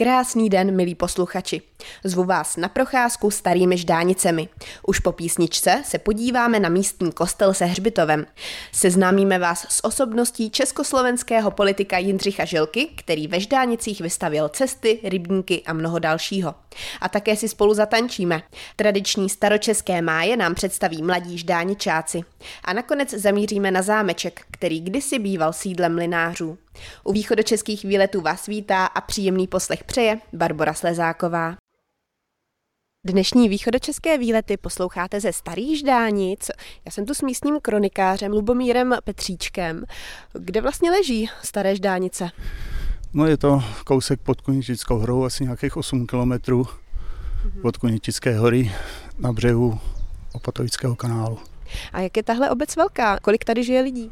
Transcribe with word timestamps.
Krásný 0.00 0.50
den, 0.50 0.76
milí 0.76 0.94
posluchači. 0.94 1.62
Zvu 2.04 2.24
vás 2.24 2.56
na 2.56 2.68
procházku 2.68 3.30
starými 3.30 3.78
ždánicemi. 3.78 4.48
Už 4.86 4.98
po 4.98 5.12
písničce 5.12 5.82
se 5.84 5.98
podíváme 5.98 6.60
na 6.60 6.68
místní 6.68 7.12
kostel 7.12 7.54
se 7.54 7.64
hřbitovem. 7.64 8.26
Seznámíme 8.72 9.38
vás 9.38 9.66
s 9.68 9.84
osobností 9.84 10.50
československého 10.50 11.50
politika 11.50 11.98
Jindřicha 11.98 12.44
Žilky, 12.44 12.86
který 12.96 13.28
ve 13.28 13.40
ždánicích 13.40 14.00
vystavil 14.00 14.48
cesty, 14.48 15.00
rybníky 15.02 15.62
a 15.66 15.72
mnoho 15.72 15.98
dalšího. 15.98 16.54
A 17.00 17.08
také 17.08 17.36
si 17.36 17.48
spolu 17.48 17.74
zatančíme. 17.74 18.42
Tradiční 18.76 19.28
staročeské 19.28 20.02
máje 20.02 20.36
nám 20.36 20.54
představí 20.54 21.02
mladí 21.02 21.38
ždáničáci. 21.38 22.20
A 22.64 22.72
nakonec 22.72 23.10
zamíříme 23.10 23.70
na 23.70 23.82
zámeček, 23.82 24.42
který 24.50 24.80
kdysi 24.80 25.18
býval 25.18 25.52
sídlem 25.52 25.94
mlinářů. 25.94 26.58
U 27.04 27.12
východočeských 27.12 27.84
výletů 27.84 28.20
vás 28.20 28.46
vítá 28.46 28.86
a 28.86 29.00
příjemný 29.00 29.46
poslech 29.46 29.84
přeje 29.84 30.20
Barbara 30.32 30.74
Slezáková. 30.74 31.67
Dnešní 33.08 33.48
východočeské 33.48 34.18
výlety 34.18 34.56
posloucháte 34.56 35.20
ze 35.20 35.32
Starých 35.32 35.78
Ždánic. 35.78 36.50
Já 36.84 36.92
jsem 36.92 37.06
tu 37.06 37.14
s 37.14 37.22
místním 37.22 37.60
kronikářem 37.60 38.32
Lubomírem 38.32 38.94
Petříčkem. 39.04 39.84
Kde 40.32 40.60
vlastně 40.60 40.90
leží 40.90 41.30
Staré 41.42 41.76
Ždánice? 41.76 42.30
No 43.12 43.26
je 43.26 43.36
to 43.36 43.64
kousek 43.84 44.20
pod 44.20 44.40
Kunitickou 44.40 44.98
horou, 44.98 45.24
asi 45.24 45.44
nějakých 45.44 45.76
8 45.76 46.06
kilometrů 46.06 46.66
od 47.62 47.76
Kunitické 47.76 48.38
hory 48.38 48.72
na 49.18 49.32
břehu 49.32 49.78
Opatovického 50.32 50.96
kanálu. 50.96 51.38
A 51.92 52.00
jak 52.00 52.16
je 52.16 52.22
tahle 52.22 52.50
obec 52.50 52.76
velká? 52.76 53.18
Kolik 53.22 53.44
tady 53.44 53.64
žije 53.64 53.80
lidí? 53.80 54.10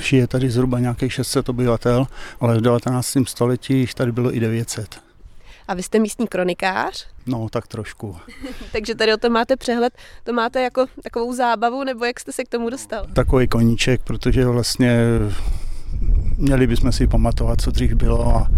Žije 0.00 0.26
tady 0.26 0.50
zhruba 0.50 0.78
nějakých 0.78 1.12
600 1.12 1.48
obyvatel, 1.48 2.06
ale 2.40 2.58
v 2.58 2.60
19. 2.60 3.16
století 3.26 3.78
jich 3.78 3.94
tady 3.94 4.12
bylo 4.12 4.36
i 4.36 4.40
900. 4.40 5.05
A 5.68 5.74
vy 5.74 5.82
jste 5.82 5.98
místní 5.98 6.26
kronikář? 6.26 7.06
No, 7.26 7.48
tak 7.48 7.66
trošku. 7.66 8.16
Takže 8.72 8.94
tady 8.94 9.14
o 9.14 9.16
tom 9.16 9.32
máte 9.32 9.56
přehled. 9.56 9.92
To 10.24 10.32
máte 10.32 10.62
jako 10.62 10.86
takovou 11.02 11.34
zábavu, 11.34 11.84
nebo 11.84 12.04
jak 12.04 12.20
jste 12.20 12.32
se 12.32 12.44
k 12.44 12.48
tomu 12.48 12.70
dostal? 12.70 13.06
Takový 13.12 13.48
koníček, 13.48 14.02
protože 14.02 14.46
vlastně 14.46 14.98
měli 16.38 16.66
bychom 16.66 16.92
si 16.92 17.06
pamatovat, 17.06 17.60
co 17.60 17.70
dřív 17.70 17.92
bylo 17.92 18.36
a, 18.36 18.48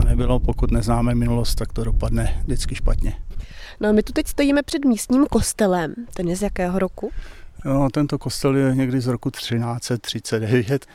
a 0.00 0.04
nebylo. 0.04 0.40
Pokud 0.40 0.70
neznáme 0.70 1.14
minulost, 1.14 1.54
tak 1.54 1.72
to 1.72 1.84
dopadne 1.84 2.42
vždycky 2.44 2.74
špatně. 2.74 3.12
No 3.80 3.88
a 3.88 3.92
my 3.92 4.02
tu 4.02 4.12
teď 4.12 4.26
stojíme 4.26 4.62
před 4.62 4.84
místním 4.84 5.26
kostelem. 5.26 5.94
Ten 6.14 6.28
je 6.28 6.36
z 6.36 6.42
jakého 6.42 6.78
roku? 6.78 7.10
No, 7.64 7.90
tento 7.90 8.18
kostel 8.18 8.56
je 8.56 8.74
někdy 8.74 9.00
z 9.00 9.06
roku 9.06 9.30
1339. 9.30 10.86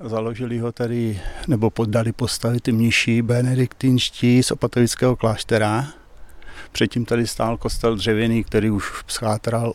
Založili 0.00 0.58
ho 0.58 0.72
tady, 0.72 1.20
nebo 1.48 1.70
poddali 1.70 2.12
postavit 2.12 2.62
ty 2.62 2.72
mniši 2.72 3.22
benediktinští 3.22 4.42
z 4.42 4.50
opatovického 4.50 5.16
kláštera. 5.16 5.86
Předtím 6.72 7.04
tady 7.04 7.26
stál 7.26 7.56
kostel 7.56 7.96
dřevěný, 7.96 8.44
který 8.44 8.70
už 8.70 9.04
schátral. 9.06 9.72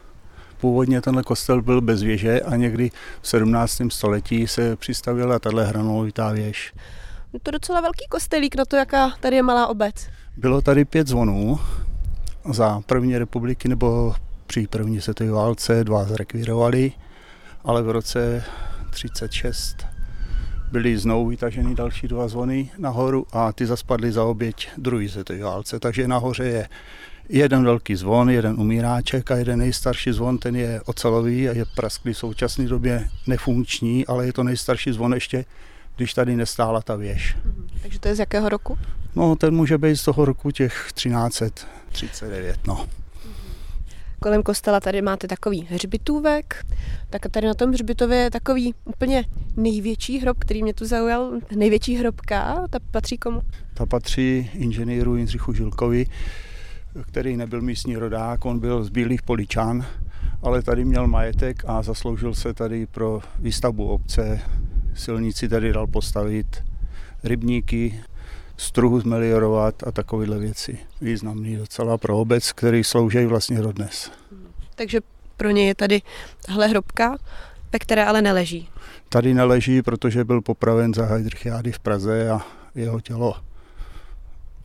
Původně 0.61 1.01
tenhle 1.01 1.23
kostel 1.23 1.61
byl 1.61 1.81
bez 1.81 2.01
věže 2.01 2.41
a 2.41 2.55
někdy 2.55 2.91
v 3.21 3.27
17. 3.27 3.81
století 3.89 4.47
se 4.47 4.75
přistavila 4.75 5.39
tahle 5.39 5.65
hranolovitá 5.65 6.31
věž. 6.31 6.73
Je 7.33 7.39
to 7.39 7.51
docela 7.51 7.81
velký 7.81 8.05
kostelík 8.09 8.55
na 8.55 8.65
to, 8.65 8.75
jaká 8.75 9.09
tady 9.19 9.35
je 9.35 9.43
malá 9.43 9.67
obec. 9.67 9.95
Bylo 10.37 10.61
tady 10.61 10.85
pět 10.85 11.07
zvonů 11.07 11.59
za 12.51 12.81
první 12.85 13.17
republiky 13.17 13.67
nebo 13.67 14.15
při 14.47 14.67
první 14.67 15.01
světové 15.01 15.31
válce, 15.31 15.83
dva 15.83 16.03
zrekvírovali, 16.03 16.91
ale 17.63 17.83
v 17.83 17.89
roce 17.89 18.43
36 18.89 19.85
byly 20.71 20.97
znovu 20.97 21.27
vytaženy 21.27 21.75
další 21.75 22.07
dva 22.07 22.27
zvony 22.27 22.71
nahoru 22.77 23.25
a 23.31 23.51
ty 23.51 23.65
zaspadly 23.65 24.11
za 24.11 24.23
oběť 24.23 24.69
druhé 24.77 25.09
světové 25.09 25.39
válce. 25.39 25.79
Takže 25.79 26.07
nahoře 26.07 26.43
je 26.43 26.69
jeden 27.29 27.63
velký 27.63 27.95
zvon, 27.95 28.29
jeden 28.29 28.59
umíráček 28.59 29.31
a 29.31 29.35
jeden 29.35 29.59
nejstarší 29.59 30.11
zvon, 30.11 30.37
ten 30.37 30.55
je 30.55 30.81
ocelový 30.85 31.49
a 31.49 31.53
je 31.53 31.65
prasklý 31.75 32.13
v 32.13 32.17
současné 32.17 32.65
době 32.65 33.09
nefunkční, 33.27 34.05
ale 34.05 34.25
je 34.25 34.33
to 34.33 34.43
nejstarší 34.43 34.91
zvon 34.91 35.13
ještě, 35.13 35.45
když 35.95 36.13
tady 36.13 36.35
nestála 36.35 36.81
ta 36.81 36.95
věž. 36.95 37.35
Mhm. 37.45 37.67
Takže 37.81 37.99
to 37.99 38.07
je 38.07 38.15
z 38.15 38.19
jakého 38.19 38.49
roku? 38.49 38.77
No, 39.15 39.35
ten 39.35 39.55
může 39.55 39.77
být 39.77 39.95
z 39.95 40.03
toho 40.03 40.25
roku 40.25 40.51
těch 40.51 40.89
1339, 40.93 42.59
no. 42.67 42.87
Kolem 44.19 44.43
kostela 44.43 44.79
tady 44.79 45.01
máte 45.01 45.27
takový 45.27 45.67
hřbitůvek, 45.69 46.65
tak 47.09 47.21
tady 47.31 47.47
na 47.47 47.53
tom 47.53 47.71
hřbitově 47.71 48.17
je 48.17 48.31
takový 48.31 48.73
úplně 48.85 49.23
největší 49.57 50.19
hrob, 50.19 50.37
který 50.39 50.63
mě 50.63 50.73
tu 50.73 50.85
zaujal. 50.85 51.31
Největší 51.55 51.95
hrobka, 51.95 52.67
ta 52.69 52.79
patří 52.91 53.17
komu? 53.17 53.41
Ta 53.73 53.85
patří 53.85 54.49
inženýru 54.53 55.15
Jindřichu 55.15 55.53
Žilkovi, 55.53 56.05
který 57.01 57.37
nebyl 57.37 57.61
místní 57.61 57.97
rodák, 57.97 58.45
on 58.45 58.59
byl 58.59 58.83
z 58.83 58.89
Bílých 58.89 59.21
Poličan, 59.21 59.85
ale 60.41 60.61
tady 60.61 60.85
měl 60.85 61.07
majetek 61.07 61.63
a 61.67 61.81
zasloužil 61.81 62.33
se 62.33 62.53
tady 62.53 62.85
pro 62.85 63.21
výstavbu 63.39 63.87
obce. 63.87 64.41
Silnici 64.93 65.49
tady 65.49 65.73
dal 65.73 65.87
postavit, 65.87 66.63
rybníky, 67.23 67.99
struhu 68.57 68.99
zmeliorovat 68.99 69.83
a 69.87 69.91
takovéhle 69.91 70.39
věci. 70.39 70.77
Významný 71.01 71.55
docela 71.55 71.97
pro 71.97 72.17
obec, 72.19 72.51
který 72.51 72.83
slouží 72.83 73.25
vlastně 73.25 73.61
dodnes. 73.61 74.11
Takže 74.75 74.99
pro 75.37 75.49
ně 75.49 75.67
je 75.67 75.75
tady 75.75 76.01
tahle 76.45 76.67
hrobka, 76.67 77.17
ve 77.73 77.79
které 77.79 78.05
ale 78.05 78.21
neleží. 78.21 78.69
Tady 79.09 79.33
neleží, 79.33 79.81
protože 79.81 80.23
byl 80.23 80.41
popraven 80.41 80.93
za 80.93 81.05
Heidrichiády 81.05 81.71
v 81.71 81.79
Praze 81.79 82.29
a 82.29 82.41
jeho 82.75 83.01
tělo 83.01 83.35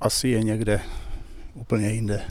asi 0.00 0.28
je 0.28 0.42
někde 0.42 0.80
úplně 1.54 1.88
jinde. 1.91 2.22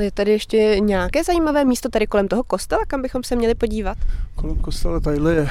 Je 0.00 0.10
tady 0.10 0.30
ještě 0.30 0.76
nějaké 0.80 1.24
zajímavé 1.24 1.64
místo 1.64 1.88
tady 1.88 2.06
kolem 2.06 2.28
toho 2.28 2.42
kostela, 2.42 2.82
kam 2.86 3.02
bychom 3.02 3.22
se 3.22 3.36
měli 3.36 3.54
podívat? 3.54 3.98
Kolem 4.34 4.56
kostela 4.56 5.00
tadyhle 5.00 5.34
je 5.34 5.48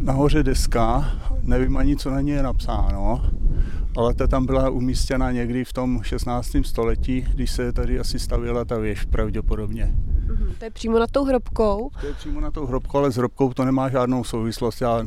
nahoře 0.00 0.42
deska, 0.42 1.12
nevím 1.42 1.76
ani, 1.76 1.96
co 1.96 2.10
na 2.10 2.20
ní 2.20 2.30
je 2.30 2.42
napsáno, 2.42 3.30
ale 3.96 4.14
ta 4.14 4.26
tam 4.26 4.46
byla 4.46 4.70
umístěna 4.70 5.32
někdy 5.32 5.64
v 5.64 5.72
tom 5.72 6.02
16. 6.02 6.48
století, 6.62 7.26
když 7.34 7.50
se 7.50 7.72
tady 7.72 7.98
asi 7.98 8.18
stavěla 8.18 8.64
ta 8.64 8.78
věž 8.78 9.04
pravděpodobně. 9.04 9.94
Mm-hmm. 10.26 10.54
To 10.58 10.64
je 10.64 10.70
přímo 10.70 10.98
nad 10.98 11.10
tou 11.10 11.24
hrobkou? 11.24 11.90
To 12.00 12.06
je 12.06 12.14
přímo 12.14 12.40
na 12.40 12.50
tou 12.50 12.66
hrobkou, 12.66 12.98
ale 12.98 13.10
s 13.10 13.16
hrobkou 13.16 13.52
to 13.52 13.64
nemá 13.64 13.88
žádnou 13.88 14.24
souvislost. 14.24 14.80
Já 14.80 15.06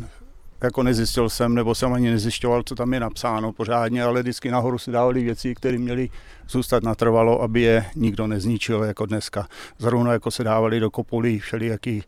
jako 0.64 0.84
nezjistil 0.84 1.30
jsem, 1.30 1.56
nebo 1.56 1.76
jsem 1.76 1.94
ani 1.94 2.10
nezjišťoval, 2.10 2.64
co 2.64 2.76
tam 2.76 2.94
je 2.94 3.00
napsáno 3.00 3.54
pořádně, 3.54 4.04
ale 4.04 4.22
vždycky 4.22 4.52
nahoru 4.52 4.78
si 4.78 4.92
dávali 4.92 5.24
věci, 5.24 5.56
které 5.56 5.78
měly 5.78 6.10
zůstat 6.50 6.84
natrvalo, 6.84 7.42
aby 7.42 7.62
je 7.62 7.86
nikdo 7.96 8.28
nezničil 8.28 8.84
jako 8.84 9.06
dneska. 9.06 9.48
Zrovna 9.78 10.14
jako 10.14 10.32
se 10.32 10.44
dávali 10.44 10.80
do 10.80 10.92
kopulí 10.92 11.40
všelijaký 11.40 12.04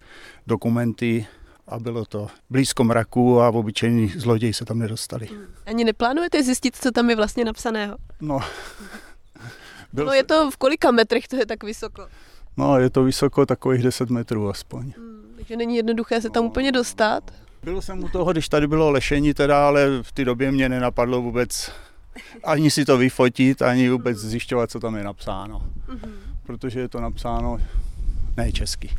dokumenty, 0.48 1.28
a 1.70 1.80
bylo 1.80 2.06
to 2.06 2.28
blízko 2.50 2.84
mraku 2.84 3.42
a 3.42 3.50
obyčejní 3.50 4.08
zloději 4.08 4.54
se 4.54 4.66
tam 4.66 4.80
nedostali. 4.80 5.26
Hmm. 5.26 5.46
Ani 5.66 5.84
neplánujete 5.84 6.44
zjistit, 6.44 6.76
co 6.76 6.92
tam 6.92 7.10
je 7.10 7.16
vlastně 7.16 7.46
napsaného? 7.46 7.98
No. 8.22 8.40
Byl 9.94 10.06
no 10.06 10.14
je 10.14 10.24
to 10.24 10.52
v 10.52 10.58
kolika 10.58 10.92
metrech 10.92 11.28
to 11.28 11.36
je 11.36 11.46
tak 11.46 11.64
vysoko? 11.64 12.08
No 12.58 12.80
je 12.80 12.90
to 12.90 13.04
vysoko 13.04 13.46
takových 13.46 13.84
10 13.84 14.10
metrů 14.10 14.50
aspoň. 14.50 14.94
Hmm, 14.98 15.34
takže 15.36 15.56
není 15.56 15.76
jednoduché 15.76 16.22
se 16.22 16.30
tam 16.30 16.44
no. 16.44 16.50
úplně 16.50 16.72
dostat? 16.72 17.32
Byl 17.64 17.82
jsem 17.82 18.04
u 18.04 18.10
toho, 18.10 18.32
když 18.32 18.50
tady 18.50 18.68
bylo 18.68 18.92
lešení 18.92 19.34
teda, 19.34 19.68
ale 19.68 19.88
v 20.02 20.12
té 20.12 20.26
době 20.26 20.52
mě 20.52 20.70
nenapadlo 20.70 21.22
vůbec 21.22 21.72
ani 22.44 22.72
si 22.72 22.86
to 22.86 22.98
vyfotit, 22.98 23.62
ani 23.62 23.90
vůbec 23.90 24.18
zjišťovat, 24.18 24.72
co 24.72 24.80
tam 24.80 24.96
je 24.96 25.04
napsáno. 25.04 25.62
Mm-hmm. 25.88 26.12
Protože 26.44 26.80
je 26.80 26.90
to 26.90 27.02
napsáno 27.02 27.58
ne 28.38 28.52
česky. 28.52 28.90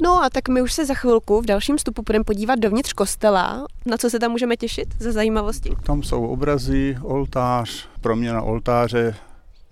No 0.00 0.24
a 0.24 0.30
tak 0.30 0.48
my 0.48 0.62
už 0.62 0.72
se 0.72 0.86
za 0.86 0.94
chvilku 0.94 1.40
v 1.40 1.46
dalším 1.46 1.76
vstupu 1.76 2.02
budeme 2.06 2.24
podívat 2.24 2.58
dovnitř 2.58 2.92
kostela. 2.92 3.66
Na 3.86 3.96
co 3.96 4.10
se 4.10 4.18
tam 4.18 4.30
můžeme 4.30 4.56
těšit 4.56 4.88
za 4.98 5.12
zajímavosti? 5.12 5.70
Tam 5.86 6.02
jsou 6.02 6.26
obrazy, 6.26 6.96
oltář, 7.02 7.88
proměna 8.00 8.42
oltáře 8.42 9.14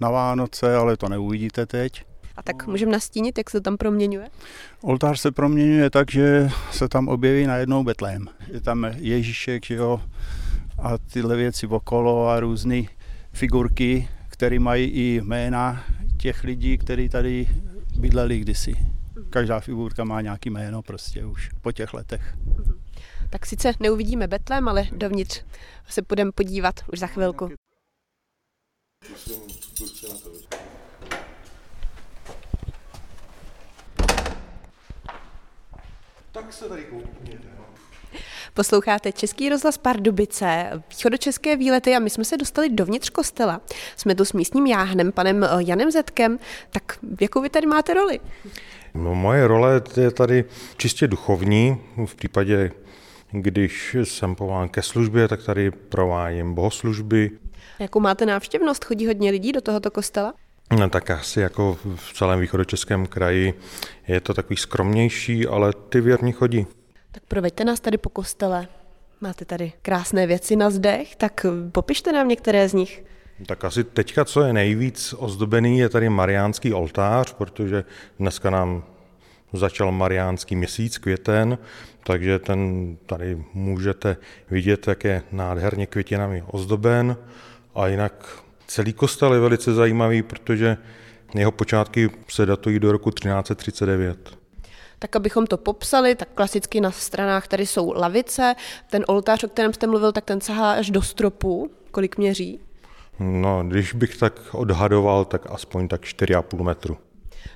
na 0.00 0.10
Vánoce, 0.10 0.76
ale 0.76 0.96
to 0.96 1.08
neuvidíte 1.08 1.66
teď. 1.66 2.04
A 2.36 2.42
tak 2.42 2.66
můžeme 2.66 2.92
nastínit, 2.92 3.38
jak 3.38 3.50
se 3.50 3.60
to 3.60 3.64
tam 3.64 3.76
proměňuje? 3.76 4.28
Oltář 4.82 5.20
se 5.20 5.30
proměňuje 5.30 5.90
tak, 5.90 6.10
že 6.10 6.50
se 6.72 6.88
tam 6.88 7.08
objeví 7.08 7.46
najednou 7.46 7.84
Betlém. 7.84 8.28
Je 8.52 8.60
tam 8.60 8.86
Ježíšek, 8.96 9.66
že 9.66 9.74
jo, 9.74 10.00
a 10.82 10.98
tyhle 10.98 11.36
věci 11.36 11.66
okolo 11.66 12.28
a 12.28 12.40
různé 12.40 12.82
figurky, 13.32 14.08
které 14.28 14.58
mají 14.58 14.84
i 14.84 15.20
jména 15.24 15.84
těch 16.18 16.44
lidí, 16.44 16.78
kteří 16.78 17.08
tady 17.08 17.48
bydleli 17.96 18.38
kdysi 18.38 18.76
každá 19.30 19.60
figurka 19.60 20.04
má 20.04 20.20
nějaký 20.20 20.50
jméno 20.50 20.82
prostě 20.82 21.24
už 21.24 21.50
po 21.60 21.72
těch 21.72 21.94
letech. 21.94 22.34
Tak 23.30 23.46
sice 23.46 23.72
neuvidíme 23.80 24.28
Betlem, 24.28 24.68
ale 24.68 24.86
dovnitř 24.92 25.42
se 25.88 26.02
půjdeme 26.02 26.32
podívat 26.32 26.74
už 26.92 26.98
za 26.98 27.06
chvilku. 27.06 27.50
Tak 36.32 36.52
se 36.52 36.68
tady 36.68 36.84
koukněte. 36.84 37.48
Posloucháte 38.54 39.12
Český 39.12 39.48
rozhlas 39.48 39.78
Pardubice, 39.78 40.70
východočeské 40.90 41.56
výlety 41.56 41.96
a 41.96 41.98
my 41.98 42.10
jsme 42.10 42.24
se 42.24 42.36
dostali 42.36 42.68
dovnitř 42.68 43.10
kostela. 43.10 43.60
Jsme 43.96 44.14
tu 44.14 44.24
s 44.24 44.32
místním 44.32 44.66
jáhnem, 44.66 45.12
panem 45.12 45.46
Janem 45.58 45.90
Zetkem. 45.90 46.38
Tak 46.70 46.98
jakou 47.20 47.40
vy 47.40 47.50
tady 47.50 47.66
máte 47.66 47.94
roli? 47.94 48.20
No, 48.94 49.14
moje 49.14 49.46
role 49.46 49.82
je 50.00 50.10
tady 50.10 50.44
čistě 50.76 51.08
duchovní. 51.08 51.76
V 52.06 52.14
případě, 52.14 52.72
když 53.32 53.96
jsem 54.04 54.34
povolán 54.34 54.68
ke 54.68 54.82
službě, 54.82 55.28
tak 55.28 55.42
tady 55.42 55.70
provádím 55.70 56.54
bohoslužby. 56.54 57.30
Jakou 57.78 58.00
máte 58.00 58.26
návštěvnost? 58.26 58.84
Chodí 58.84 59.06
hodně 59.06 59.30
lidí 59.30 59.52
do 59.52 59.60
tohoto 59.60 59.90
kostela? 59.90 60.34
No, 60.78 60.90
tak 60.90 61.10
asi 61.10 61.40
jako 61.40 61.78
v 61.96 62.12
celém 62.12 62.40
východočeském 62.40 63.06
kraji 63.06 63.54
je 64.08 64.20
to 64.20 64.34
takový 64.34 64.56
skromnější, 64.56 65.46
ale 65.46 65.72
ty 65.88 66.00
věrní 66.00 66.32
chodí. 66.32 66.66
Tak 67.12 67.22
proveďte 67.28 67.64
nás 67.64 67.80
tady 67.80 67.98
po 67.98 68.08
kostele. 68.08 68.68
Máte 69.20 69.44
tady 69.44 69.72
krásné 69.82 70.26
věci 70.26 70.56
na 70.56 70.70
zdech, 70.70 71.16
tak 71.16 71.46
popište 71.72 72.12
nám 72.12 72.28
některé 72.28 72.68
z 72.68 72.72
nich. 72.74 73.04
Tak 73.46 73.64
asi 73.64 73.84
teďka, 73.84 74.24
co 74.24 74.42
je 74.42 74.52
nejvíc 74.52 75.14
ozdobený, 75.18 75.78
je 75.78 75.88
tady 75.88 76.08
mariánský 76.08 76.72
oltář, 76.72 77.32
protože 77.32 77.84
dneska 78.18 78.50
nám 78.50 78.82
začal 79.52 79.92
mariánský 79.92 80.56
měsíc, 80.56 80.98
květen, 80.98 81.58
takže 82.04 82.38
ten 82.38 82.96
tady 83.06 83.44
můžete 83.54 84.16
vidět, 84.50 84.88
jak 84.88 85.04
je 85.04 85.22
nádherně 85.32 85.86
květinami 85.86 86.44
ozdoben. 86.46 87.16
A 87.74 87.86
jinak 87.86 88.42
celý 88.66 88.92
kostel 88.92 89.34
je 89.34 89.40
velice 89.40 89.74
zajímavý, 89.74 90.22
protože 90.22 90.76
jeho 91.34 91.52
počátky 91.52 92.10
se 92.28 92.46
datují 92.46 92.78
do 92.78 92.92
roku 92.92 93.10
1339. 93.10 94.38
Tak 94.98 95.16
abychom 95.16 95.46
to 95.46 95.56
popsali, 95.56 96.14
tak 96.14 96.28
klasicky 96.34 96.80
na 96.80 96.90
stranách 96.90 97.48
tady 97.48 97.66
jsou 97.66 97.92
lavice. 97.92 98.54
Ten 98.90 99.04
oltář, 99.08 99.44
o 99.44 99.48
kterém 99.48 99.72
jste 99.72 99.86
mluvil, 99.86 100.12
tak 100.12 100.24
ten 100.24 100.40
sahá 100.40 100.72
až 100.72 100.90
do 100.90 101.02
stropu. 101.02 101.70
Kolik 101.90 102.18
měří? 102.18 102.60
No, 103.20 103.64
když 103.68 103.92
bych 103.92 104.16
tak 104.16 104.40
odhadoval, 104.52 105.24
tak 105.24 105.42
aspoň 105.50 105.88
tak 105.88 106.00
4,5 106.02 106.62
metru. 106.62 106.98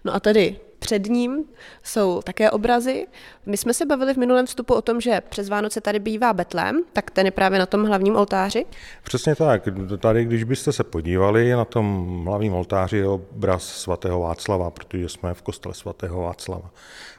No 0.05 0.15
a 0.15 0.21
tady 0.21 0.57
před 0.79 1.07
ním 1.07 1.45
jsou 1.83 2.23
také 2.23 2.51
obrazy. 2.51 3.07
My 3.47 3.57
jsme 3.57 3.75
se 3.75 3.87
bavili 3.87 4.15
v 4.15 4.17
minulém 4.17 4.47
vstupu 4.47 4.75
o 4.75 4.83
tom, 4.83 5.01
že 5.01 5.21
přes 5.29 5.49
Vánoce 5.49 5.81
tady 5.81 5.99
bývá 5.99 6.33
Betlém, 6.33 6.83
tak 6.93 7.11
ten 7.11 7.27
je 7.27 7.33
právě 7.33 7.59
na 7.59 7.67
tom 7.67 7.85
hlavním 7.85 8.17
oltáři. 8.17 8.67
Přesně 9.05 9.35
tak. 9.37 9.69
Tady, 9.99 10.25
když 10.25 10.45
byste 10.45 10.73
se 10.73 10.85
podívali, 10.85 11.53
na 11.53 11.65
tom 11.65 12.25
hlavním 12.27 12.55
oltáři 12.55 12.97
je 12.97 13.09
obraz 13.09 13.63
svatého 13.63 14.21
Václava, 14.21 14.71
protože 14.71 15.09
jsme 15.09 15.35
v 15.35 15.43
kostele 15.43 15.75
svatého 15.75 16.23
Václava. 16.23 16.71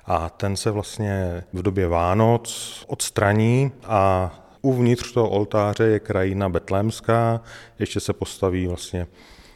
A 0.06 0.30
ten 0.30 0.56
se 0.56 0.72
vlastně 0.72 1.44
v 1.54 1.62
době 1.62 1.88
Vánoc 1.88 2.84
odstraní 2.88 3.72
a 3.84 4.32
uvnitř 4.66 5.12
toho 5.12 5.30
oltáře 5.30 5.84
je 5.84 6.00
krajina 6.00 6.50
betlémská, 6.50 7.42
ještě 7.80 8.00
se 8.00 8.14
postaví 8.14 8.68
vlastně 8.68 9.08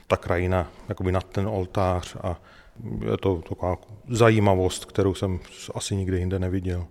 ta 0.08 0.18
krajina 0.18 0.72
jakoby 0.90 1.12
nad 1.12 1.24
ten 1.24 1.48
oltář 1.48 2.16
a 2.22 2.42
je 3.12 3.18
to 3.18 3.42
taková 3.50 3.78
zajímavost, 4.10 4.86
kterou 4.86 5.14
jsem 5.14 5.40
asi 5.76 5.96
nikdy 5.96 6.18
jinde 6.18 6.40
neviděl. 6.40 6.86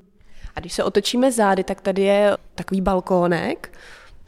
A 0.57 0.61
když 0.61 0.73
se 0.73 0.85
otočíme 0.85 1.33
zády, 1.33 1.65
tak 1.65 1.81
tady 1.81 2.03
je 2.03 2.37
takový 2.55 2.81
balkónek. 2.81 3.79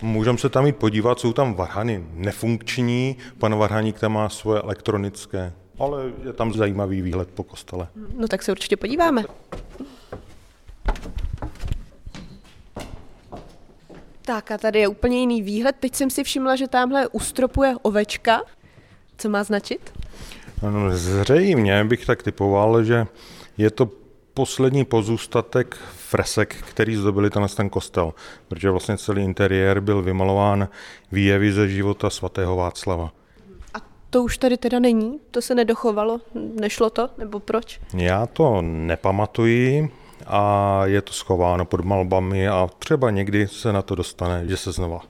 Můžeme 0.03 0.39
se 0.39 0.49
tam 0.49 0.67
jít 0.67 0.77
podívat, 0.77 1.21
jsou 1.21 1.33
tam 1.33 1.55
varhany 1.55 2.05
nefunkční, 2.13 3.17
pan 3.39 3.55
varhaník 3.55 3.99
tam 3.99 4.13
má 4.13 4.29
svoje 4.29 4.61
elektronické, 4.61 5.53
ale 5.79 6.03
je 6.25 6.33
tam 6.33 6.53
zajímavý 6.53 7.03
výhled 7.03 7.29
po 7.29 7.43
kostele. 7.43 7.89
No 8.17 8.29
tak 8.29 8.43
se 8.43 8.53
určitě 8.53 8.77
podíváme. 8.77 9.25
Tak 14.23 14.51
a 14.51 14.59
tady 14.59 14.79
je 14.79 14.89
úplně 14.89 15.21
jiný 15.21 15.43
výhled. 15.43 15.77
Teď 15.81 15.95
jsem 15.95 16.11
si 16.11 16.25
všimla, 16.25 16.57
že 16.57 16.69
tamhle 16.69 17.09
ustropuje 17.09 17.75
ovečka. 17.83 18.43
Co 19.19 19.29
má 19.29 19.45
značit? 19.45 19.93
No, 20.63 20.97
zřejmě 20.97 21.85
bych 21.85 22.07
tak 22.07 22.23
typoval, 22.23 22.85
že 22.85 23.07
je 23.59 23.71
to 23.71 23.91
poslední 24.35 24.85
pozůstatek 24.85 25.77
fresek, 25.97 26.57
který 26.71 26.97
zdobili 26.97 27.31
tenhle 27.31 27.49
ten 27.49 27.71
kostel, 27.71 28.15
protože 28.49 28.71
vlastně 28.71 28.99
celý 28.99 29.25
interiér 29.25 29.81
byl 29.81 30.03
vymalován 30.03 30.69
výjevy 31.13 31.53
ze 31.53 31.69
života 31.69 32.11
svatého 32.11 32.57
Václava. 32.57 33.13
A 33.75 33.79
to 34.11 34.23
už 34.23 34.39
tady 34.39 34.57
teda 34.57 34.79
není? 34.79 35.21
To 35.31 35.43
se 35.43 35.55
nedochovalo? 35.55 36.21
Nešlo 36.61 36.91
to? 36.91 37.09
Nebo 37.19 37.41
proč? 37.41 37.81
Já 37.95 38.27
to 38.27 38.63
nepamatuji 38.63 39.91
a 40.31 40.83
je 40.85 41.03
to 41.03 41.13
schováno 41.13 41.65
pod 41.65 41.85
malbami 41.85 42.49
a 42.49 42.69
třeba 42.79 43.11
někdy 43.11 43.49
se 43.49 43.73
na 43.73 43.83
to 43.83 43.95
dostane, 43.95 44.49
že 44.49 44.57
se 44.57 44.73
znova 44.73 45.01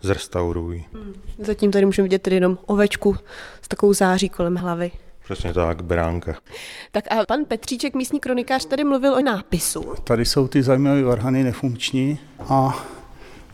zrestaurují. 0.00 0.84
Hmm. 0.92 1.14
Zatím 1.38 1.70
tady 1.70 1.86
můžeme 1.86 2.06
vidět 2.06 2.22
tedy 2.22 2.36
jenom 2.36 2.58
ovečku 2.66 3.16
s 3.62 3.68
takovou 3.68 3.92
září 3.92 4.28
kolem 4.28 4.56
hlavy. 4.56 4.90
Přesně 5.24 5.54
tak, 5.54 5.84
beránka. 5.84 6.34
Tak 6.92 7.04
a 7.12 7.26
pan 7.26 7.44
Petříček, 7.44 7.94
místní 7.94 8.20
kronikář, 8.20 8.64
tady 8.64 8.84
mluvil 8.84 9.14
o 9.14 9.20
nápisu. 9.20 9.94
Tady 10.04 10.24
jsou 10.24 10.48
ty 10.48 10.62
zajímavé 10.62 11.02
varhany 11.02 11.44
nefunkční 11.44 12.18
a 12.48 12.84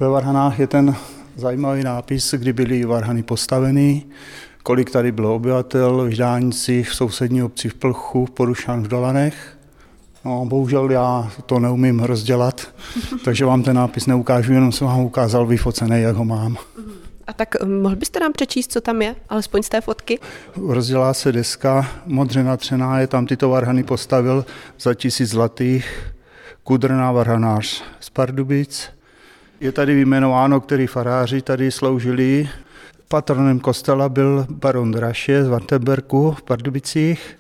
ve 0.01 0.09
varhanách 0.09 0.59
je 0.59 0.67
ten 0.67 0.97
zajímavý 1.37 1.85
nápis, 1.85 2.35
kdy 2.35 2.53
byly 2.53 2.85
varhany 2.85 3.23
postaveny, 3.23 4.07
kolik 4.63 4.91
tady 4.91 5.13
bylo 5.13 5.35
obyvatel 5.35 6.05
v 6.05 6.11
Ždánicích, 6.11 6.91
v 6.91 6.95
sousední 6.95 7.43
obci 7.43 7.69
v 7.69 7.75
Plchu, 7.75 8.27
v 8.27 8.31
Porušan 8.31 8.83
v 8.83 8.89
Dolanech 8.89 9.58
No, 10.29 10.45
bohužel 10.45 10.91
já 10.91 11.31
to 11.47 11.59
neumím 11.59 12.01
rozdělat, 12.01 12.69
takže 13.25 13.45
vám 13.45 13.63
ten 13.63 13.77
nápis 13.77 14.07
neukážu, 14.07 14.53
jenom 14.53 14.73
jsem 14.73 14.87
vám 14.87 15.01
ukázal 15.01 15.47
vyfocený, 15.47 16.03
jak 16.03 16.17
ho 16.17 16.25
mám. 16.25 16.57
A 17.27 17.33
tak 17.33 17.55
eh, 17.61 17.67
mohl 17.67 17.97
byste 17.97 18.21
nám 18.21 18.33
přečíst, 18.33 18.73
co 18.73 18.81
tam 18.81 19.03
je, 19.03 19.15
alespoň 19.29 19.63
z 19.63 19.69
té 19.69 19.81
fotky? 19.81 20.19
Rozdělá 20.57 21.15
se 21.15 21.33
deska, 21.33 21.89
modře 22.07 22.45
natřená 22.45 23.01
je, 23.01 23.07
tam 23.07 23.27
tyto 23.27 23.49
varhany 23.49 23.83
postavil 23.83 24.45
za 24.81 24.95
tisíc 24.95 25.31
zlatých, 25.31 26.13
kudrná 26.65 27.13
varhanář 27.13 27.83
z 28.01 28.11
Pardubic. 28.11 28.89
Je 29.61 29.73
tady 29.73 29.95
vyjmenováno, 29.95 30.61
který 30.61 30.87
faráři 30.87 31.43
tady 31.43 31.71
sloužili. 31.71 32.49
Patronem 33.09 33.61
kostela 33.61 34.09
byl 34.09 34.47
baron 34.51 34.93
Draše 34.93 35.45
z 35.45 35.49
Vantenberku 35.49 36.33
v 36.33 36.43
Pardubicích. 36.43 37.39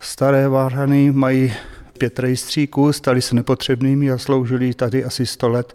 Staré 0.00 0.48
varhany 0.48 1.12
mají 1.12 1.52
pět 2.00 2.18
rejstříků, 2.18 2.92
stali 2.92 3.22
se 3.22 3.34
nepotřebnými 3.34 4.10
a 4.10 4.18
sloužili 4.18 4.74
tady 4.74 5.04
asi 5.04 5.26
100 5.26 5.48
let 5.48 5.74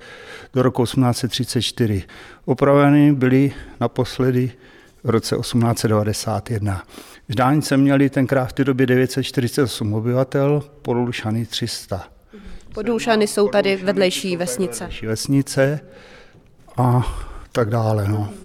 do 0.53 0.61
roku 0.61 0.83
1834. 0.83 2.03
Opraveny 2.45 3.13
byly 3.13 3.53
naposledy 3.79 4.51
v 5.03 5.09
roce 5.09 5.35
1891. 5.35 6.83
Ždánice 7.29 7.77
měli 7.77 8.09
tenkrát 8.09 8.45
v 8.45 8.53
té 8.53 8.63
době 8.63 8.85
948 8.85 9.93
obyvatel, 9.93 10.63
Podlušany 10.81 11.45
300. 11.45 12.07
Podlušany 12.73 13.27
jsou 13.27 13.47
tady 13.47 13.75
vedlejší 13.75 14.37
vesnice. 14.37 14.83
Vedlejší 14.83 15.05
vesnice 15.05 15.79
a 16.77 17.15
tak 17.51 17.69
dále. 17.69 18.07
No. 18.07 18.44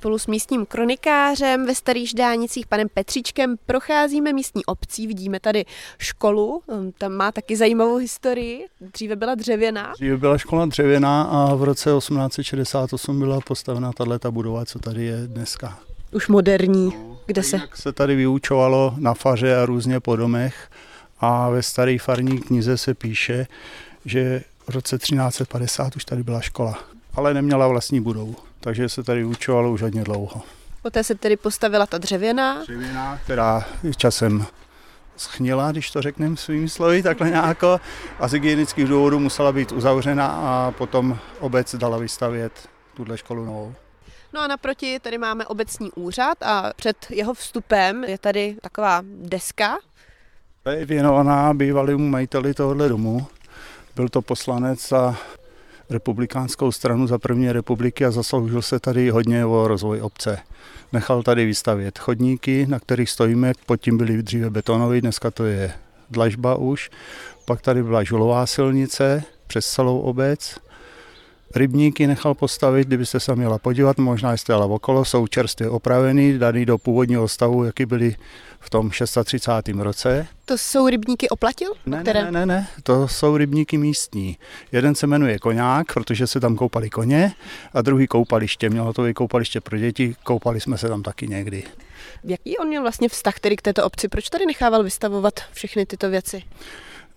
Spolu 0.00 0.18
s 0.18 0.26
místním 0.26 0.66
kronikářem 0.66 1.66
ve 1.66 1.74
Starých 1.74 2.08
Ždánicích, 2.08 2.66
panem 2.66 2.88
Petříčkem, 2.94 3.56
procházíme 3.66 4.32
místní 4.32 4.64
obcí, 4.64 5.06
vidíme 5.06 5.40
tady 5.40 5.64
školu, 5.98 6.62
um, 6.66 6.92
tam 6.98 7.12
má 7.12 7.32
taky 7.32 7.56
zajímavou 7.56 7.96
historii, 7.96 8.66
dříve 8.80 9.16
byla 9.16 9.34
dřevěná. 9.34 9.92
Dříve 9.92 10.16
byla 10.16 10.38
škola 10.38 10.66
dřevěná 10.66 11.22
a 11.22 11.54
v 11.54 11.62
roce 11.62 11.90
1868 11.98 13.18
byla 13.18 13.40
postavena 13.40 13.92
tato 13.92 14.32
budova, 14.32 14.64
co 14.64 14.78
tady 14.78 15.04
je 15.04 15.16
dneska. 15.26 15.78
Už 16.12 16.28
moderní, 16.28 16.92
kde 17.26 17.42
se? 17.42 17.60
se 17.74 17.92
tady 17.92 18.16
vyučovalo 18.16 18.94
na 18.98 19.14
faře 19.14 19.56
a 19.56 19.66
různě 19.66 20.00
po 20.00 20.16
domech 20.16 20.70
a 21.18 21.50
ve 21.50 21.62
staré 21.62 21.96
farní 21.98 22.38
knize 22.38 22.78
se 22.78 22.94
píše, 22.94 23.46
že 24.04 24.42
v 24.66 24.68
roce 24.68 24.98
1350 24.98 25.96
už 25.96 26.04
tady 26.04 26.22
byla 26.22 26.40
škola, 26.40 26.78
ale 27.14 27.34
neměla 27.34 27.68
vlastní 27.68 28.00
budovu 28.00 28.36
takže 28.60 28.88
se 28.88 29.02
tady 29.02 29.24
učovalo 29.24 29.70
už 29.70 29.82
hodně 29.82 30.04
dlouho. 30.04 30.42
Poté 30.82 31.04
se 31.04 31.14
tedy 31.14 31.36
postavila 31.36 31.86
ta 31.86 31.98
dřevěná? 31.98 32.62
Dřevěná, 32.62 33.20
která 33.24 33.64
časem 33.96 34.46
schnila, 35.16 35.72
když 35.72 35.90
to 35.90 36.02
řekneme 36.02 36.36
svými 36.36 36.68
slovy, 36.68 37.02
takhle 37.02 37.30
nějako. 37.30 37.80
A 38.18 38.28
z 38.28 38.32
hygienických 38.32 38.88
důvodů 38.88 39.18
musela 39.18 39.52
být 39.52 39.72
uzavřena 39.72 40.26
a 40.26 40.70
potom 40.70 41.18
obec 41.40 41.74
dala 41.74 41.98
vystavět 41.98 42.68
tuhle 42.94 43.18
školu 43.18 43.44
novou. 43.44 43.74
No 44.32 44.40
a 44.40 44.46
naproti 44.46 45.00
tady 45.00 45.18
máme 45.18 45.46
obecní 45.46 45.92
úřad 45.92 46.42
a 46.42 46.72
před 46.76 46.96
jeho 47.10 47.34
vstupem 47.34 48.04
je 48.04 48.18
tady 48.18 48.56
taková 48.62 49.02
deska. 49.04 49.78
Je 50.70 50.86
věnovaná 50.86 51.54
bývalému 51.54 52.08
majiteli 52.08 52.54
tohohle 52.54 52.88
domu. 52.88 53.26
Byl 53.96 54.08
to 54.08 54.22
poslanec 54.22 54.92
a 54.92 55.16
republikánskou 55.90 56.72
stranu 56.72 57.06
za 57.06 57.18
první 57.18 57.52
republiky 57.52 58.04
a 58.04 58.10
zasloužil 58.10 58.62
se 58.62 58.80
tady 58.80 59.10
hodně 59.10 59.44
o 59.44 59.68
rozvoj 59.68 60.00
obce. 60.00 60.38
Nechal 60.92 61.22
tady 61.22 61.46
vystavět 61.46 61.98
chodníky, 61.98 62.66
na 62.66 62.78
kterých 62.78 63.10
stojíme, 63.10 63.52
pod 63.66 63.76
tím 63.76 63.98
byly 63.98 64.22
dříve 64.22 64.50
betonové, 64.50 65.00
dneska 65.00 65.30
to 65.30 65.44
je 65.44 65.72
dlažba 66.10 66.54
už. 66.54 66.90
Pak 67.44 67.60
tady 67.60 67.82
byla 67.82 68.02
žulová 68.02 68.46
silnice, 68.46 69.22
přes 69.46 69.66
celou 69.66 70.00
obec. 70.00 70.58
Rybníky 71.54 72.06
nechal 72.06 72.34
postavit, 72.34 72.86
kdybyste 72.86 73.20
se 73.20 73.36
měla 73.36 73.58
podívat, 73.58 73.98
možná 73.98 74.36
jste 74.36 74.52
ale 74.52 74.66
okolo, 74.66 75.04
jsou 75.04 75.26
čerstvě 75.26 75.68
opravený, 75.68 76.38
daný 76.38 76.66
do 76.66 76.78
původního 76.78 77.28
stavu, 77.28 77.64
jaký 77.64 77.86
byly 77.86 78.16
v 78.60 78.70
tom 78.70 78.90
630. 78.90 79.52
roce. 79.68 80.26
To 80.44 80.58
jsou 80.58 80.88
rybníky 80.88 81.28
oplatil? 81.28 81.72
Ne, 81.86 82.00
které... 82.00 82.24
ne, 82.24 82.30
ne, 82.30 82.46
ne, 82.46 82.68
to 82.82 83.08
jsou 83.08 83.36
rybníky 83.36 83.78
místní. 83.78 84.38
Jeden 84.72 84.94
se 84.94 85.06
jmenuje 85.06 85.38
Koňák, 85.38 85.92
protože 85.94 86.26
se 86.26 86.40
tam 86.40 86.56
koupali 86.56 86.90
koně, 86.90 87.32
a 87.74 87.82
druhý 87.82 88.06
koupaliště. 88.06 88.70
Mělo 88.70 88.92
to 88.92 89.06
i 89.06 89.14
koupaliště 89.14 89.60
pro 89.60 89.78
děti, 89.78 90.16
koupali 90.24 90.60
jsme 90.60 90.78
se 90.78 90.88
tam 90.88 91.02
taky 91.02 91.28
někdy. 91.28 91.64
Jaký 92.24 92.58
on 92.58 92.68
měl 92.68 92.82
vlastně 92.82 93.08
vztah 93.08 93.40
tedy 93.40 93.56
k 93.56 93.62
této 93.62 93.84
obci? 93.84 94.08
Proč 94.08 94.28
tady 94.28 94.46
nechával 94.46 94.82
vystavovat 94.82 95.40
všechny 95.52 95.86
tyto 95.86 96.10
věci? 96.10 96.42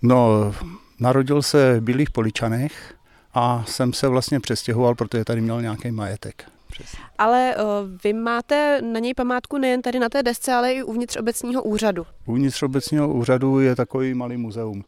No, 0.01 0.53
narodil 0.99 1.41
se 1.41 1.79
v 1.79 1.83
Bílých 1.83 2.11
Poličanech 2.11 2.93
a 3.33 3.63
jsem 3.67 3.93
se 3.93 4.07
vlastně 4.07 4.39
přestěhoval, 4.39 4.95
protože 4.95 5.25
tady 5.25 5.41
měl 5.41 5.61
nějaký 5.61 5.91
majetek. 5.91 6.45
Přesně. 6.73 6.99
Ale 7.17 7.55
o, 7.55 7.61
vy 8.03 8.13
máte 8.13 8.81
na 8.81 8.99
něj 8.99 9.13
památku 9.13 9.57
nejen 9.57 9.81
tady 9.81 9.99
na 9.99 10.09
té 10.09 10.23
desce, 10.23 10.53
ale 10.53 10.73
i 10.73 10.83
uvnitř 10.83 11.17
obecního 11.17 11.63
úřadu. 11.63 12.05
Uvnitř 12.25 12.63
obecního 12.63 13.13
úřadu 13.13 13.59
je 13.59 13.75
takový 13.75 14.13
malý 14.13 14.37
muzeum. 14.37 14.83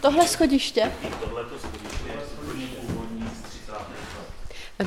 Tohle 0.00 0.28
schodiště? 0.28 0.92
Tohle 1.20 1.44
to 1.44 1.58
schodiště 1.58 2.08
je 2.08 2.66
původní 2.66 3.30
z 3.34 3.48
30. 3.48 3.72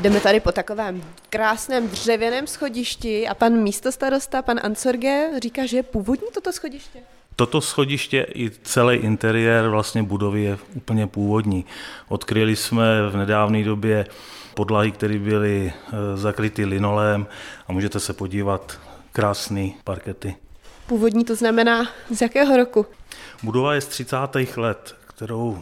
Jdeme 0.02 0.20
tady 0.20 0.40
po 0.40 0.52
takovém 0.52 1.04
krásném 1.30 1.88
dřevěném 1.88 2.48
schodišti 2.48 3.28
a 3.28 3.34
pan 3.34 3.54
místostarosta, 3.54 4.42
pan 4.42 4.60
Ansorge, 4.64 5.30
říká, 5.42 5.66
že 5.66 5.78
je 5.78 5.84
původní 5.84 6.28
toto 6.34 6.52
schodiště. 6.52 7.00
Toto 7.40 7.62
schodiště 7.62 8.26
i 8.36 8.50
celý 8.50 8.98
interiér 8.98 9.70
vlastně 9.70 10.04
budovy 10.04 10.44
je 10.44 10.58
úplně 10.76 11.08
původní. 11.08 11.66
Odkryli 12.08 12.56
jsme 12.56 13.10
v 13.10 13.18
nedávné 13.18 13.64
době 13.64 14.06
podlahy, 14.54 14.92
které 14.92 15.18
byly 15.18 15.74
eh, 15.74 16.18
zakryty 16.18 16.66
linolem 16.66 17.28
a 17.68 17.72
můžete 17.72 18.00
se 18.00 18.14
podívat 18.14 18.80
krásný 19.12 19.76
parkety. 19.84 20.36
Původní 20.88 21.26
to 21.26 21.36
znamená 21.36 21.88
z 22.12 22.22
jakého 22.22 22.58
roku? 22.58 22.86
Budova 23.44 23.74
je 23.74 23.82
z 23.82 23.88
30. 23.88 24.18
let, 24.58 24.96
kterou 25.08 25.62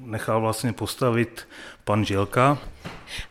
nechal 0.00 0.40
vlastně 0.40 0.72
postavit 0.72 1.48
pan 1.84 2.04
Žilka. 2.04 2.58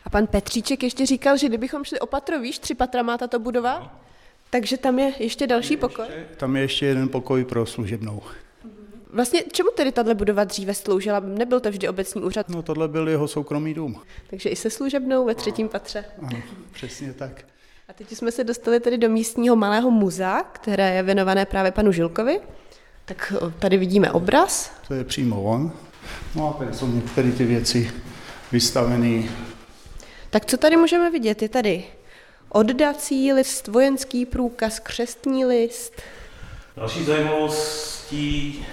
A 0.05 0.09
pan 0.09 0.27
Petříček 0.27 0.83
ještě 0.83 1.05
říkal, 1.05 1.37
že 1.37 1.47
kdybychom 1.47 1.83
šli 1.83 1.99
opatro, 1.99 2.39
víš, 2.39 2.59
tři 2.59 2.75
patra 2.75 3.03
má 3.03 3.17
tato 3.17 3.39
budova? 3.39 4.04
Takže 4.55 4.77
tam 4.77 4.99
je 4.99 5.13
ještě 5.19 5.47
další 5.47 5.77
pokoj? 5.77 6.05
Tam 6.37 6.55
je 6.55 6.61
ještě 6.61 6.85
jeden 6.85 7.09
pokoj 7.09 7.45
pro 7.45 7.65
služebnou. 7.65 8.21
Vlastně 9.13 9.43
čemu 9.51 9.69
tedy 9.75 9.91
tahle 9.91 10.15
budova 10.15 10.43
dříve 10.43 10.73
sloužila? 10.73 11.19
Nebyl 11.19 11.59
to 11.59 11.71
vždy 11.71 11.89
obecní 11.89 12.21
úřad? 12.21 12.49
No 12.49 12.61
tohle 12.61 12.87
byl 12.87 13.09
jeho 13.09 13.27
soukromý 13.27 13.73
dům. 13.73 14.01
Takže 14.29 14.49
i 14.49 14.55
se 14.55 14.69
služebnou 14.69 15.25
ve 15.25 15.35
třetím 15.35 15.69
patře. 15.69 16.05
Ano, 16.21 16.41
přesně 16.71 17.13
tak. 17.13 17.45
A 17.89 17.93
teď 17.93 18.11
jsme 18.11 18.31
se 18.31 18.43
dostali 18.43 18.79
tedy 18.79 18.97
do 18.97 19.09
místního 19.09 19.55
malého 19.55 19.91
muzea, 19.91 20.43
které 20.43 20.95
je 20.95 21.03
věnované 21.03 21.45
právě 21.45 21.71
panu 21.71 21.91
Žilkovi. 21.91 22.39
Tak 23.05 23.33
tady 23.59 23.77
vidíme 23.77 24.11
obraz. 24.11 24.71
To 24.87 24.93
je 24.93 25.03
přímo 25.03 25.43
on. 25.43 25.71
No 26.35 26.49
a 26.49 26.53
tady 26.53 26.73
jsou 26.73 26.87
některé 26.87 27.31
ty 27.31 27.45
věci 27.45 27.91
vystavené. 28.51 29.23
Tak 30.29 30.45
co 30.45 30.57
tady 30.57 30.77
můžeme 30.77 31.11
vidět? 31.11 31.41
Je 31.41 31.49
tady 31.49 31.83
oddací 32.55 33.33
list, 33.33 33.67
vojenský 33.67 34.25
průkaz, 34.25 34.79
křestní 34.79 35.45
list. 35.45 36.01
Další 36.77 37.03
zajímavostí 37.03 38.65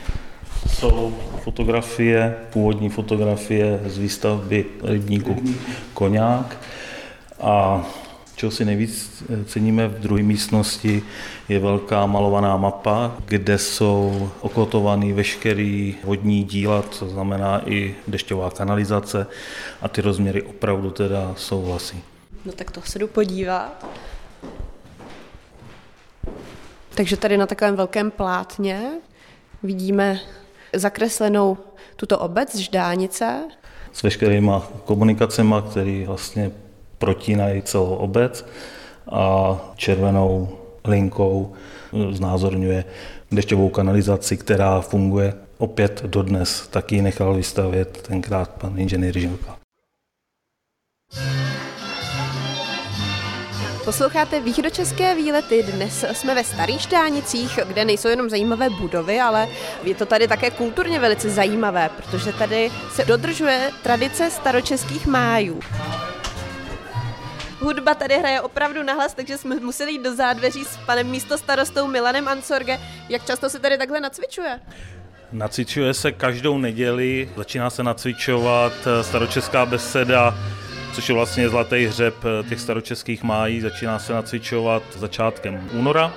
jsou 0.66 1.18
fotografie, 1.44 2.36
původní 2.52 2.88
fotografie 2.88 3.80
z 3.86 3.98
výstavby 3.98 4.64
rybníku 4.82 5.42
Koňák. 5.94 6.56
A 7.40 7.86
čeho 8.36 8.52
si 8.52 8.64
nejvíc 8.64 9.22
ceníme 9.46 9.88
v 9.88 10.00
druhé 10.00 10.22
místnosti, 10.22 11.02
je 11.48 11.58
velká 11.58 12.06
malovaná 12.06 12.56
mapa, 12.56 13.16
kde 13.26 13.58
jsou 13.58 14.30
okotované 14.40 15.12
veškeré 15.12 15.92
vodní 16.04 16.44
díla, 16.44 16.84
co 16.90 17.08
znamená 17.08 17.62
i 17.66 17.94
dešťová 18.08 18.50
kanalizace 18.50 19.26
a 19.82 19.88
ty 19.88 20.00
rozměry 20.00 20.42
opravdu 20.42 20.90
teda 20.90 21.34
souhlasí. 21.36 22.11
No 22.44 22.52
tak 22.52 22.70
to 22.70 22.82
se 22.82 22.98
jdu 22.98 23.08
podívat. 23.08 23.86
Takže 26.94 27.16
tady 27.16 27.36
na 27.36 27.46
takovém 27.46 27.76
velkém 27.76 28.10
plátně 28.10 28.90
vidíme 29.62 30.20
zakreslenou 30.72 31.58
tuto 31.96 32.18
obec, 32.18 32.56
Ždánice. 32.56 33.48
S 33.92 34.02
veškerýma 34.02 34.68
komunikacemi, 34.84 35.54
které 35.70 36.04
vlastně 36.06 36.50
protínají 36.98 37.62
celou 37.62 37.94
obec 37.94 38.46
a 39.10 39.56
červenou 39.76 40.58
linkou 40.84 41.52
znázorňuje 42.10 42.84
dešťovou 43.32 43.68
kanalizaci, 43.68 44.36
která 44.36 44.80
funguje 44.80 45.34
opět 45.58 46.02
dodnes. 46.02 46.68
Taky 46.68 47.02
nechal 47.02 47.34
vystavět 47.34 48.02
tenkrát 48.02 48.50
pan 48.50 48.78
inženýr 48.78 49.18
Žilka. 49.18 49.58
Posloucháte 53.84 54.40
východočeské 54.40 55.14
výlety. 55.14 55.62
Dnes 55.62 56.04
jsme 56.12 56.34
ve 56.34 56.44
Starých 56.44 56.82
Štánicích, 56.82 57.58
kde 57.68 57.84
nejsou 57.84 58.08
jenom 58.08 58.30
zajímavé 58.30 58.70
budovy, 58.70 59.20
ale 59.20 59.48
je 59.82 59.94
to 59.94 60.06
tady 60.06 60.28
také 60.28 60.50
kulturně 60.50 60.98
velice 60.98 61.30
zajímavé, 61.30 61.90
protože 61.96 62.32
tady 62.32 62.70
se 62.92 63.04
dodržuje 63.04 63.70
tradice 63.82 64.30
staročeských 64.30 65.06
májů. 65.06 65.60
Hudba 67.60 67.94
tady 67.94 68.18
hraje 68.18 68.40
opravdu 68.40 68.82
nahlas, 68.82 69.14
takže 69.14 69.38
jsme 69.38 69.56
museli 69.56 69.92
jít 69.92 70.02
do 70.02 70.14
zádveří 70.14 70.64
s 70.64 70.76
panem 70.86 71.06
místostarostou 71.06 71.86
Milanem 71.86 72.28
Ansorge. 72.28 72.80
Jak 73.08 73.26
často 73.26 73.50
se 73.50 73.58
tady 73.58 73.78
takhle 73.78 74.00
nacvičuje? 74.00 74.60
Nacvičuje 75.32 75.94
se 75.94 76.12
každou 76.12 76.58
neděli, 76.58 77.30
začíná 77.36 77.70
se 77.70 77.82
nacvičovat 77.82 78.72
staročeská 79.02 79.66
beseda, 79.66 80.34
což 80.92 81.08
je 81.08 81.14
vlastně 81.14 81.48
zlatý 81.48 81.86
hřeb 81.86 82.14
těch 82.48 82.60
staročeských 82.60 83.22
májí, 83.22 83.60
začíná 83.60 83.98
se 83.98 84.12
nacvičovat 84.12 84.82
začátkem 84.98 85.68
února 85.72 86.12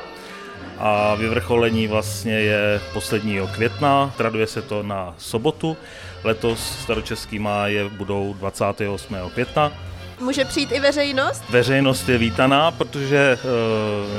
a 0.77 1.15
vyvrcholení 1.15 1.87
vlastně 1.87 2.33
je 2.33 2.81
posledního 2.93 3.47
května, 3.47 4.13
traduje 4.17 4.47
se 4.47 4.61
to 4.61 4.83
na 4.83 5.15
sobotu, 5.17 5.77
letos 6.23 6.79
staročeský 6.81 7.39
máje 7.39 7.89
budou 7.89 8.35
28. 8.39 9.15
května. 9.33 9.71
Může 10.19 10.45
přijít 10.45 10.71
i 10.71 10.79
veřejnost? 10.79 11.43
Veřejnost 11.49 12.09
je 12.09 12.17
vítaná, 12.17 12.71
protože 12.71 13.37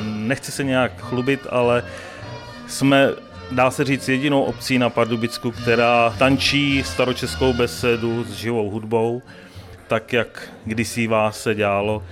nechci 0.02 0.52
se 0.52 0.64
nějak 0.64 0.92
chlubit, 1.00 1.46
ale 1.50 1.82
jsme 2.66 3.08
dá 3.50 3.70
se 3.70 3.84
říct, 3.84 4.08
jedinou 4.08 4.42
obcí 4.42 4.78
na 4.78 4.90
Pardubicku, 4.90 5.50
která 5.50 6.14
tančí 6.18 6.82
staročeskou 6.82 7.52
besedu 7.52 8.24
s 8.24 8.32
živou 8.32 8.70
hudbou 8.70 9.22
tak, 9.88 10.12
jak 10.12 10.48
kdysi 10.64 11.06
vás 11.06 11.42
se 11.42 11.54
dělalo. 11.54 12.02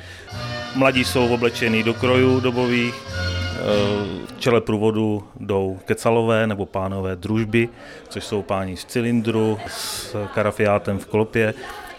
Mladí 0.74 1.04
jsou 1.04 1.34
oblečení 1.34 1.82
do 1.82 1.94
krojů 1.94 2.40
dobových, 2.40 2.94
v 4.26 4.38
čele 4.38 4.60
průvodu 4.60 5.28
jdou 5.40 5.80
kecalové 5.84 6.46
nebo 6.46 6.66
pánové 6.66 7.16
družby, 7.16 7.68
což 8.08 8.24
jsou 8.24 8.42
páni 8.42 8.76
z 8.76 8.84
cylindru 8.84 9.58
s 9.66 10.16
karafiátem 10.34 10.98
v 10.98 11.06
klopě, 11.06 11.54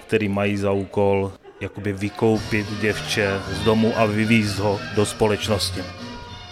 který 0.08 0.30
mají 0.30 0.58
za 0.58 0.72
úkol 0.72 1.32
jakoby 1.62 1.94
vykoupit 1.94 2.68
děvče 2.82 3.40
z 3.52 3.60
domu 3.64 3.94
a 3.98 4.06
vyvízt 4.06 4.60
ho 4.60 4.80
do 4.96 5.06
společnosti. 5.06 5.84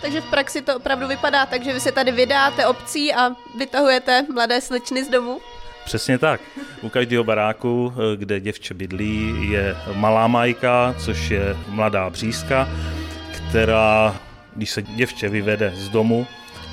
Takže 0.01 0.21
v 0.21 0.29
praxi 0.29 0.61
to 0.61 0.75
opravdu 0.75 1.07
vypadá 1.07 1.45
tak, 1.45 1.63
že 1.63 1.73
vy 1.73 1.79
se 1.79 1.91
tady 1.91 2.11
vydáte 2.11 2.67
obcí 2.67 3.13
a 3.13 3.29
vytahujete 3.57 4.25
mladé 4.33 4.61
slečny 4.61 5.03
z 5.03 5.09
domu? 5.09 5.41
Přesně 5.85 6.17
tak. 6.17 6.41
U 6.81 6.89
každého 6.89 7.23
baráku, 7.23 7.93
kde 8.15 8.39
děvče 8.39 8.73
bydlí, 8.73 9.35
je 9.51 9.75
malá 9.95 10.27
majka, 10.27 10.95
což 10.97 11.29
je 11.29 11.55
mladá 11.67 12.09
břízka, 12.09 12.69
která, 13.31 14.15
když 14.55 14.69
se 14.69 14.81
děvče 14.81 15.29
vyvede 15.29 15.73
z 15.75 15.89
domu, 15.89 16.27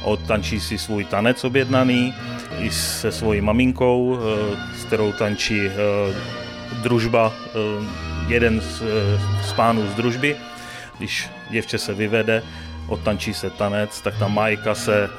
odtančí 0.05 0.61
si 0.61 0.79
svůj 0.79 1.05
tanec 1.05 1.45
objednaný 1.45 2.14
i 2.59 2.71
se 2.71 3.12
svojí 3.12 3.40
maminkou, 3.40 4.19
s 4.76 4.85
kterou 4.85 5.12
tančí 5.12 5.61
družba, 6.83 7.33
jeden 8.29 8.61
z, 8.61 8.83
z 9.43 9.52
pánů 9.52 9.87
z 9.87 9.95
družby. 9.95 10.37
Když 10.99 11.29
děvče 11.50 11.79
se 11.79 11.95
vyvede, 11.95 12.43
odtančí 12.88 13.35
se 13.35 13.50
tanec, 13.50 14.00
tak 14.00 14.19
ta 14.19 14.29
majka 14.29 14.75
se 14.75 15.11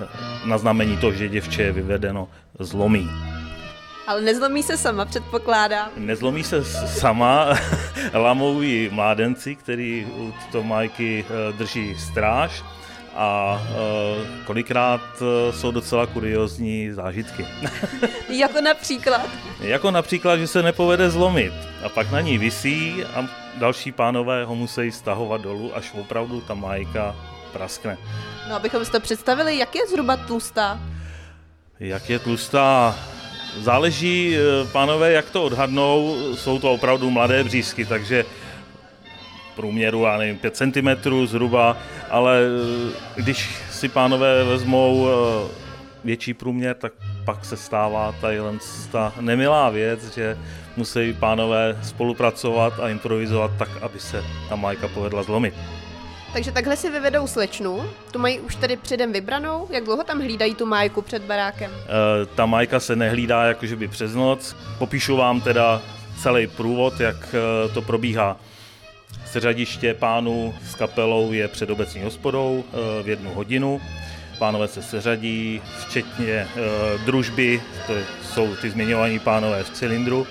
na 0.45 0.57
znamení 0.57 0.97
toho, 0.97 1.13
že 1.13 1.29
děvče 1.29 1.61
je 1.61 1.71
vyvedeno, 1.71 2.27
zlomí. 2.59 3.09
Ale 4.07 4.21
nezlomí 4.21 4.63
se 4.63 4.77
sama, 4.77 5.05
předpokládám. 5.05 5.89
Nezlomí 5.97 6.43
se 6.43 6.63
sama, 6.87 7.57
lamou 8.13 8.61
ji 8.61 8.89
mládenci, 8.89 9.55
který 9.55 10.05
u 10.05 10.33
této 10.45 10.63
majky 10.63 11.25
drží 11.57 11.95
stráž 11.99 12.63
a 13.15 13.61
e, 13.61 14.45
kolikrát 14.45 15.01
e, 15.21 15.53
jsou 15.53 15.71
docela 15.71 16.05
kuriozní 16.05 16.91
zážitky. 16.91 17.47
jako 18.29 18.61
například? 18.61 19.29
jako 19.59 19.91
například, 19.91 20.37
že 20.37 20.47
se 20.47 20.63
nepovede 20.63 21.09
zlomit 21.09 21.53
a 21.83 21.89
pak 21.89 22.11
na 22.11 22.21
ní 22.21 22.37
visí 22.37 23.03
a 23.05 23.27
další 23.57 23.91
pánové 23.91 24.45
ho 24.45 24.55
musí 24.55 24.91
stahovat 24.91 25.41
dolů, 25.41 25.75
až 25.75 25.93
opravdu 25.93 26.41
ta 26.41 26.53
majka 26.53 27.15
praskne. 27.53 27.97
No, 28.49 28.55
abychom 28.55 28.85
si 28.85 28.91
to 28.91 28.99
představili, 28.99 29.57
jak 29.57 29.75
je 29.75 29.87
zhruba 29.87 30.17
tlustá? 30.17 30.79
Jak 31.79 32.09
je 32.09 32.19
tlustá? 32.19 32.95
Záleží, 33.59 34.35
e, 34.35 34.65
pánové, 34.71 35.11
jak 35.11 35.29
to 35.29 35.43
odhadnou, 35.43 36.17
jsou 36.35 36.59
to 36.59 36.73
opravdu 36.73 37.09
mladé 37.09 37.43
břízky, 37.43 37.85
takže 37.85 38.25
průměru, 39.55 40.03
já 40.03 40.17
nevím, 40.17 40.37
5 40.37 40.55
cm 40.55 41.25
zhruba, 41.25 41.77
ale 42.09 42.39
eh, 42.41 43.21
když 43.21 43.49
si 43.71 43.89
pánové 43.89 44.43
vezmou 44.43 45.07
eh, 45.07 45.11
větší 46.03 46.33
průměr, 46.33 46.75
tak 46.75 46.93
pak 47.25 47.45
se 47.45 47.57
stává 47.57 48.15
tadyhle 48.21 48.53
ta 48.91 49.13
nemilá 49.19 49.69
věc, 49.69 50.13
že 50.15 50.37
musí 50.77 51.13
pánové 51.13 51.77
spolupracovat 51.83 52.79
a 52.79 52.89
improvizovat 52.89 53.51
tak, 53.57 53.69
aby 53.81 53.99
se 53.99 54.23
ta 54.49 54.55
majka 54.55 54.87
povedla 54.87 55.23
zlomit. 55.23 55.53
Takže 56.33 56.51
takhle 56.51 56.77
si 56.77 56.89
vyvedou 56.89 57.27
slečnu, 57.27 57.83
tu 58.11 58.19
mají 58.19 58.39
už 58.39 58.55
tedy 58.55 58.77
předem 58.77 59.13
vybranou, 59.13 59.67
jak 59.69 59.83
dlouho 59.83 60.03
tam 60.03 60.19
hlídají 60.19 60.55
tu 60.55 60.65
majku 60.65 61.01
před 61.01 61.21
barákem? 61.21 61.71
E, 61.71 62.25
ta 62.25 62.45
majka 62.45 62.79
se 62.79 62.95
nehlídá 62.95 63.43
jakože 63.43 63.75
by 63.75 63.87
přes 63.87 64.13
noc, 64.13 64.55
popíšu 64.77 65.15
vám 65.15 65.41
teda 65.41 65.81
celý 66.21 66.47
průvod, 66.47 66.99
jak 66.99 67.35
to 67.73 67.81
probíhá. 67.81 68.37
Seřadiště 69.25 69.93
pánů 69.93 70.53
s 70.69 70.75
kapelou 70.75 71.31
je 71.31 71.47
před 71.47 71.69
obecní 71.69 72.01
hospodou 72.01 72.63
eh, 72.67 73.03
v 73.03 73.09
jednu 73.09 73.33
hodinu. 73.33 73.81
Pánové 74.39 74.67
se 74.67 74.81
seřadí, 74.81 75.61
včetně 75.87 76.33
eh, 76.33 76.47
družby, 77.05 77.61
to 77.87 77.93
jsou 78.23 78.55
ty 78.55 78.69
zmiňovaní 78.69 79.19
pánové 79.19 79.63
v 79.63 79.69
cylindru. 79.69 80.27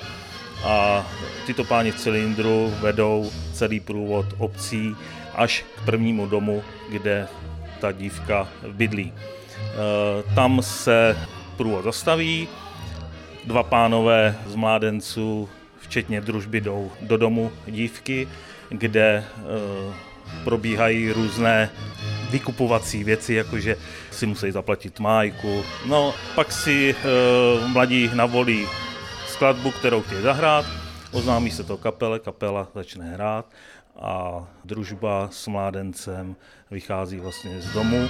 A 0.64 1.06
tyto 1.46 1.64
páni 1.64 1.92
v 1.92 1.96
cylindru 1.96 2.74
vedou 2.80 3.30
celý 3.52 3.80
průvod 3.80 4.26
obcí 4.38 4.96
až 5.34 5.64
k 5.76 5.84
prvnímu 5.84 6.26
domu, 6.26 6.62
kde 6.90 7.28
ta 7.80 7.92
dívka 7.92 8.48
bydlí. 8.72 9.12
Eh, 9.14 10.34
tam 10.34 10.62
se 10.62 11.16
průvod 11.56 11.84
zastaví, 11.84 12.48
dva 13.44 13.62
pánové 13.62 14.36
z 14.46 14.54
mládenců, 14.54 15.48
včetně 15.80 16.20
družby, 16.20 16.60
jdou 16.60 16.90
do 17.00 17.16
domu 17.16 17.52
dívky 17.66 18.28
kde 18.70 19.24
eh, 19.26 19.94
probíhají 20.44 21.12
různé 21.12 21.70
vykupovací 22.30 23.04
věci, 23.04 23.34
jakože 23.34 23.76
si 24.10 24.26
musí 24.26 24.50
zaplatit 24.50 25.00
májku. 25.00 25.64
No, 25.86 26.14
pak 26.34 26.52
si 26.52 26.94
e, 26.94 27.68
mladí 27.68 28.10
navolí 28.14 28.66
skladbu, 29.26 29.70
kterou 29.70 30.02
chtějí 30.02 30.22
zahrát, 30.22 30.66
oznámí 31.10 31.50
se 31.50 31.64
to 31.64 31.76
kapele, 31.76 32.18
kapela 32.18 32.68
začne 32.74 33.04
hrát 33.04 33.46
a 33.96 34.44
družba 34.64 35.28
s 35.32 35.46
mládencem 35.46 36.36
vychází 36.70 37.20
vlastně 37.20 37.60
z 37.60 37.72
domu. 37.72 38.08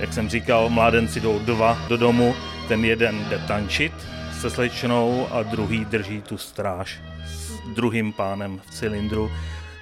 Jak 0.00 0.12
jsem 0.12 0.28
říkal, 0.28 0.68
mládenci 0.68 1.20
jdou 1.20 1.38
dva 1.38 1.78
do 1.88 1.96
domu, 1.96 2.34
ten 2.68 2.84
jeden 2.84 3.24
jde 3.28 3.38
tančit 3.38 3.92
se 4.40 4.50
slečnou 4.50 5.28
a 5.30 5.42
druhý 5.42 5.84
drží 5.84 6.22
tu 6.22 6.38
stráž 6.38 7.00
druhým 7.74 8.12
pánem 8.12 8.60
v 8.66 8.70
cylindru, 8.70 9.30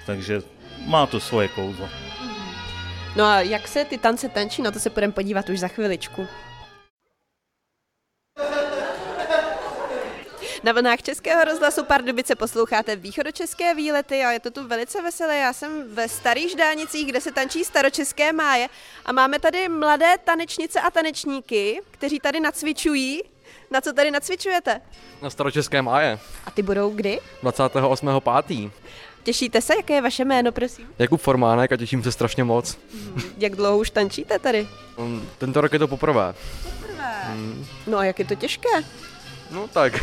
takže 0.05 0.41
má 0.87 1.05
to 1.05 1.19
svoje 1.19 1.47
kouzlo. 1.47 1.89
No 3.15 3.25
a 3.25 3.41
jak 3.41 3.67
se 3.67 3.85
ty 3.85 3.97
tance 3.97 4.29
tančí, 4.29 4.61
na 4.61 4.71
to 4.71 4.79
se 4.79 4.89
budeme 4.89 5.13
podívat 5.13 5.49
už 5.49 5.59
za 5.59 5.67
chviličku. 5.67 6.27
Na 10.63 10.71
vlnách 10.71 11.01
Českého 11.01 11.43
rozhlasu 11.43 11.83
Pardubice 11.83 12.35
posloucháte 12.35 12.95
východočeské 12.95 13.75
výlety 13.75 14.23
a 14.23 14.31
je 14.31 14.39
to 14.39 14.51
tu 14.51 14.67
velice 14.67 15.01
veselé. 15.01 15.37
Já 15.37 15.53
jsem 15.53 15.95
ve 15.95 16.07
starých 16.09 16.51
ždánicích, 16.51 17.07
kde 17.07 17.21
se 17.21 17.31
tančí 17.31 17.63
staročeské 17.63 18.33
máje 18.33 18.67
a 19.05 19.11
máme 19.11 19.39
tady 19.39 19.69
mladé 19.69 20.15
tanečnice 20.23 20.81
a 20.81 20.91
tanečníky, 20.91 21.81
kteří 21.91 22.19
tady 22.19 22.39
nacvičují. 22.39 23.21
Na 23.71 23.81
co 23.81 23.93
tady 23.93 24.11
nacvičujete? 24.11 24.81
Na 25.21 25.29
staročeské 25.29 25.81
máje. 25.81 26.19
A 26.45 26.51
ty 26.51 26.61
budou 26.61 26.89
kdy? 26.89 27.19
28.5. 27.43 28.71
Těšíte 29.23 29.61
se? 29.61 29.75
Jaké 29.75 29.93
je 29.93 30.01
vaše 30.01 30.25
jméno, 30.25 30.51
prosím? 30.51 30.87
Jakub 30.99 31.21
Formánek 31.21 31.71
a 31.71 31.77
těším 31.77 32.03
se 32.03 32.11
strašně 32.11 32.43
moc. 32.43 32.77
Jak 33.37 33.55
dlouho 33.55 33.77
už 33.77 33.89
tančíte 33.89 34.39
tady? 34.39 34.67
Um, 34.97 35.29
tento 35.37 35.61
rok 35.61 35.73
je 35.73 35.79
to 35.79 35.87
poprvé. 35.87 36.33
Poprvé? 36.63 37.21
Hmm. 37.25 37.65
No 37.87 37.97
a 37.97 38.03
jak 38.03 38.19
je 38.19 38.25
to 38.25 38.35
těžké? 38.35 38.69
No 39.51 39.67
tak, 39.67 39.93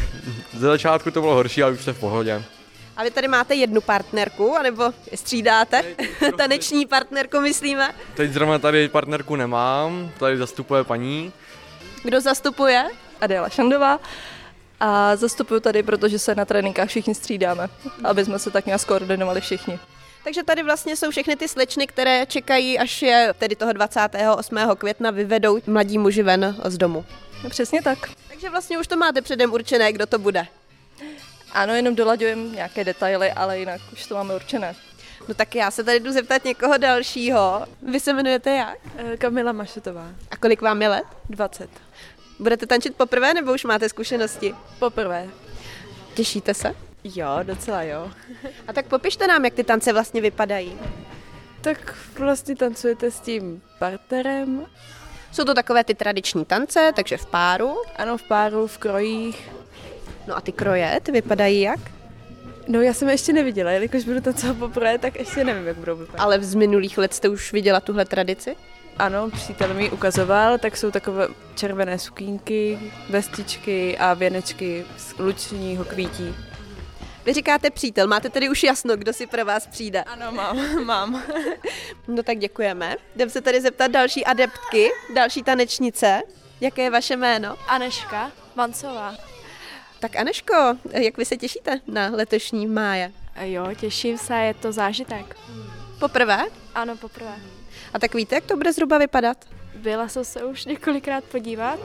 ze 0.53 0.67
začátku 0.67 1.11
to 1.11 1.21
bylo 1.21 1.35
horší, 1.35 1.63
ale 1.63 1.73
už 1.73 1.83
jste 1.83 1.93
v 1.93 2.01
pohodě. 2.01 2.45
A 2.97 3.05
vy 3.05 3.11
tady 3.11 3.29
máte 3.29 3.55
jednu 3.55 3.81
partnerku, 3.81 4.57
anebo 4.57 4.93
střídáte? 5.15 5.83
Taneční 6.37 6.87
partnerku, 6.87 7.41
myslíme? 7.41 7.95
Teď 8.15 8.31
zrovna 8.31 8.59
tady 8.59 8.89
partnerku 8.89 9.37
nemám, 9.37 10.11
tady 10.19 10.37
zastupuje 10.37 10.85
paní. 10.85 11.33
Kdo 12.03 12.21
zastupuje? 12.21 12.85
Adela 13.21 13.49
Šandová. 13.49 14.01
A 14.81 15.17
zastupuju 15.17 15.61
tady, 15.61 15.83
protože 15.83 16.19
se 16.19 16.35
na 16.35 16.45
tréninkách 16.45 16.89
všichni 16.89 17.15
střídáme, 17.15 17.69
aby 18.05 18.25
jsme 18.25 18.39
se 18.39 18.51
tak 18.51 18.67
nějak 18.67 18.81
skoordinovali 18.81 19.41
všichni. 19.41 19.79
Takže 20.25 20.43
tady 20.43 20.63
vlastně 20.63 20.97
jsou 20.97 21.11
všechny 21.11 21.37
ty 21.37 21.49
slečny, 21.49 21.87
které 21.87 22.27
čekají, 22.27 22.79
až 22.79 23.03
je 23.03 23.35
tedy 23.39 23.57
toho 23.57 23.73
28. 23.73 24.59
května 24.79 25.11
vyvedou 25.11 25.59
mladí 25.67 25.99
muži 25.99 26.23
ven 26.23 26.57
z 26.65 26.79
domu. 26.79 27.05
No, 27.45 27.51
přesně 27.51 27.83
tak. 27.83 27.99
Takže 28.29 28.51
vlastně 28.51 28.79
už 28.79 28.87
to 28.87 28.97
máte 28.97 29.23
předem 29.23 29.53
určené, 29.53 29.93
kdo 29.93 30.07
to 30.07 30.19
bude. 30.19 30.47
Ano, 31.53 31.75
jenom 31.75 31.95
dolaďujeme 31.95 32.43
nějaké 32.43 32.85
detaily, 32.85 33.33
ale 33.33 33.59
jinak 33.59 33.81
už 33.93 34.07
to 34.07 34.15
máme 34.15 34.35
určené. 34.35 34.75
No 35.29 35.35
tak 35.35 35.55
já 35.55 35.71
se 35.71 35.85
tady 35.85 36.01
jdu 36.01 36.13
zeptat 36.13 36.45
někoho 36.45 36.79
dalšího. 36.79 37.67
Vy 37.83 38.01
se 38.01 38.11
jmenujete 38.11 38.51
jak? 38.51 38.79
Eh, 38.97 39.17
Kamila 39.17 39.53
Mašetová. 39.53 40.09
A 40.31 40.37
kolik 40.37 40.63
vám 40.63 40.83
je 40.83 40.89
let? 40.89 41.05
20. 41.31 41.71
Budete 42.39 42.67
tančit 42.67 42.97
poprvé 42.97 43.35
nebo 43.35 43.53
už 43.55 43.65
máte 43.65 43.89
zkušenosti? 43.89 44.55
Poprvé. 44.79 45.29
Těšíte 46.15 46.55
se? 46.55 46.75
Jo, 47.05 47.39
docela 47.43 47.83
jo. 47.83 48.11
A 48.69 48.73
tak 48.73 48.87
popište 48.87 49.27
nám, 49.27 49.45
jak 49.45 49.55
ty 49.55 49.65
tance 49.65 49.93
vlastně 49.93 50.21
vypadají. 50.21 50.79
Tak 51.61 51.95
vlastně 52.19 52.57
tancujete 52.57 53.11
s 53.11 53.21
tím 53.21 53.63
partnerem. 53.79 54.67
Jsou 55.33 55.45
to 55.45 55.55
takové 55.55 55.85
ty 55.85 55.95
tradiční 55.95 56.45
tance, 56.45 56.93
takže 56.97 57.17
v 57.17 57.27
páru. 57.27 57.77
Ano, 57.97 58.19
v 58.19 58.23
páru, 58.23 58.67
v 58.67 58.79
krojích. 58.79 59.51
No 60.27 60.37
a 60.37 60.41
ty 60.41 60.53
kroje, 60.53 61.01
ty 61.03 61.13
vypadají 61.13 61.61
jak? 61.61 61.81
No 62.69 62.81
já 62.81 62.95
jsem 62.95 63.09
je 63.09 63.15
ještě 63.15 63.33
neviděla, 63.33 63.71
jelikož 63.71 64.05
budu 64.05 64.21
tancovat 64.21 64.57
poprvé, 64.57 64.99
tak 64.99 65.19
ještě 65.19 65.45
nevím, 65.45 65.67
jak 65.67 65.77
budou 65.77 65.97
vypadat. 65.97 66.23
Ale 66.23 66.43
z 66.43 66.55
minulých 66.55 66.99
let 66.99 67.15
jste 67.15 67.29
už 67.29 67.53
viděla 67.53 67.81
tuhle 67.81 68.05
tradici? 68.05 68.57
Ano, 68.99 69.31
přítel 69.31 69.75
mi 69.75 69.91
ukazoval, 69.91 70.59
tak 70.59 70.77
jsou 70.77 70.91
takové 70.91 71.29
červené 71.55 71.99
sukínky, 71.99 72.79
vestičky 73.11 73.99
a 73.99 74.15
věnečky 74.15 74.85
z 74.97 75.19
lučního 75.19 75.85
kvítí. 75.85 76.35
Vy 77.29 77.35
říkáte 77.35 77.71
přítel, 77.71 78.07
máte 78.07 78.31
tedy 78.31 78.49
už 78.49 78.63
jasno, 78.63 78.97
kdo 78.97 79.13
si 79.13 79.27
pro 79.27 79.45
vás 79.45 79.67
přijde. 79.67 80.03
Ano, 80.03 80.33
mám, 80.33 80.85
mám. 80.85 81.23
no 82.09 82.23
tak 82.23 82.39
děkujeme. 82.39 82.97
Jdem 83.15 83.31
se 83.31 83.41
tady 83.41 83.61
zeptat 83.61 83.91
další 83.91 84.25
adeptky, 84.25 84.91
další 85.15 85.43
tanečnice. 85.43 86.23
Jaké 86.61 86.83
je 86.83 86.91
vaše 86.91 87.17
jméno? 87.17 87.57
Aneška 87.67 88.33
Vancová. 88.57 89.15
Tak 90.01 90.17
Aneško, 90.17 90.55
jak 90.91 91.19
vy 91.19 91.25
se 91.25 91.37
těšíte 91.37 91.81
na 91.87 92.11
letošní 92.13 92.67
máje? 92.67 93.13
Jo, 93.41 93.69
těším 93.81 94.19
se, 94.19 94.35
je 94.35 94.55
to 94.55 94.73
zážitek. 94.73 95.37
Poprvé? 96.01 96.45
Ano, 96.75 96.97
poprvé. 96.97 97.35
A 97.95 97.99
tak 97.99 98.15
víte, 98.15 98.35
jak 98.35 98.45
to 98.45 98.57
bude 98.57 98.73
zhruba 98.73 98.99
vypadat? 98.99 99.45
Byla 99.75 100.09
jsem 100.09 100.25
se 100.25 100.45
už 100.45 100.65
několikrát 100.65 101.25
podívat 101.25 101.81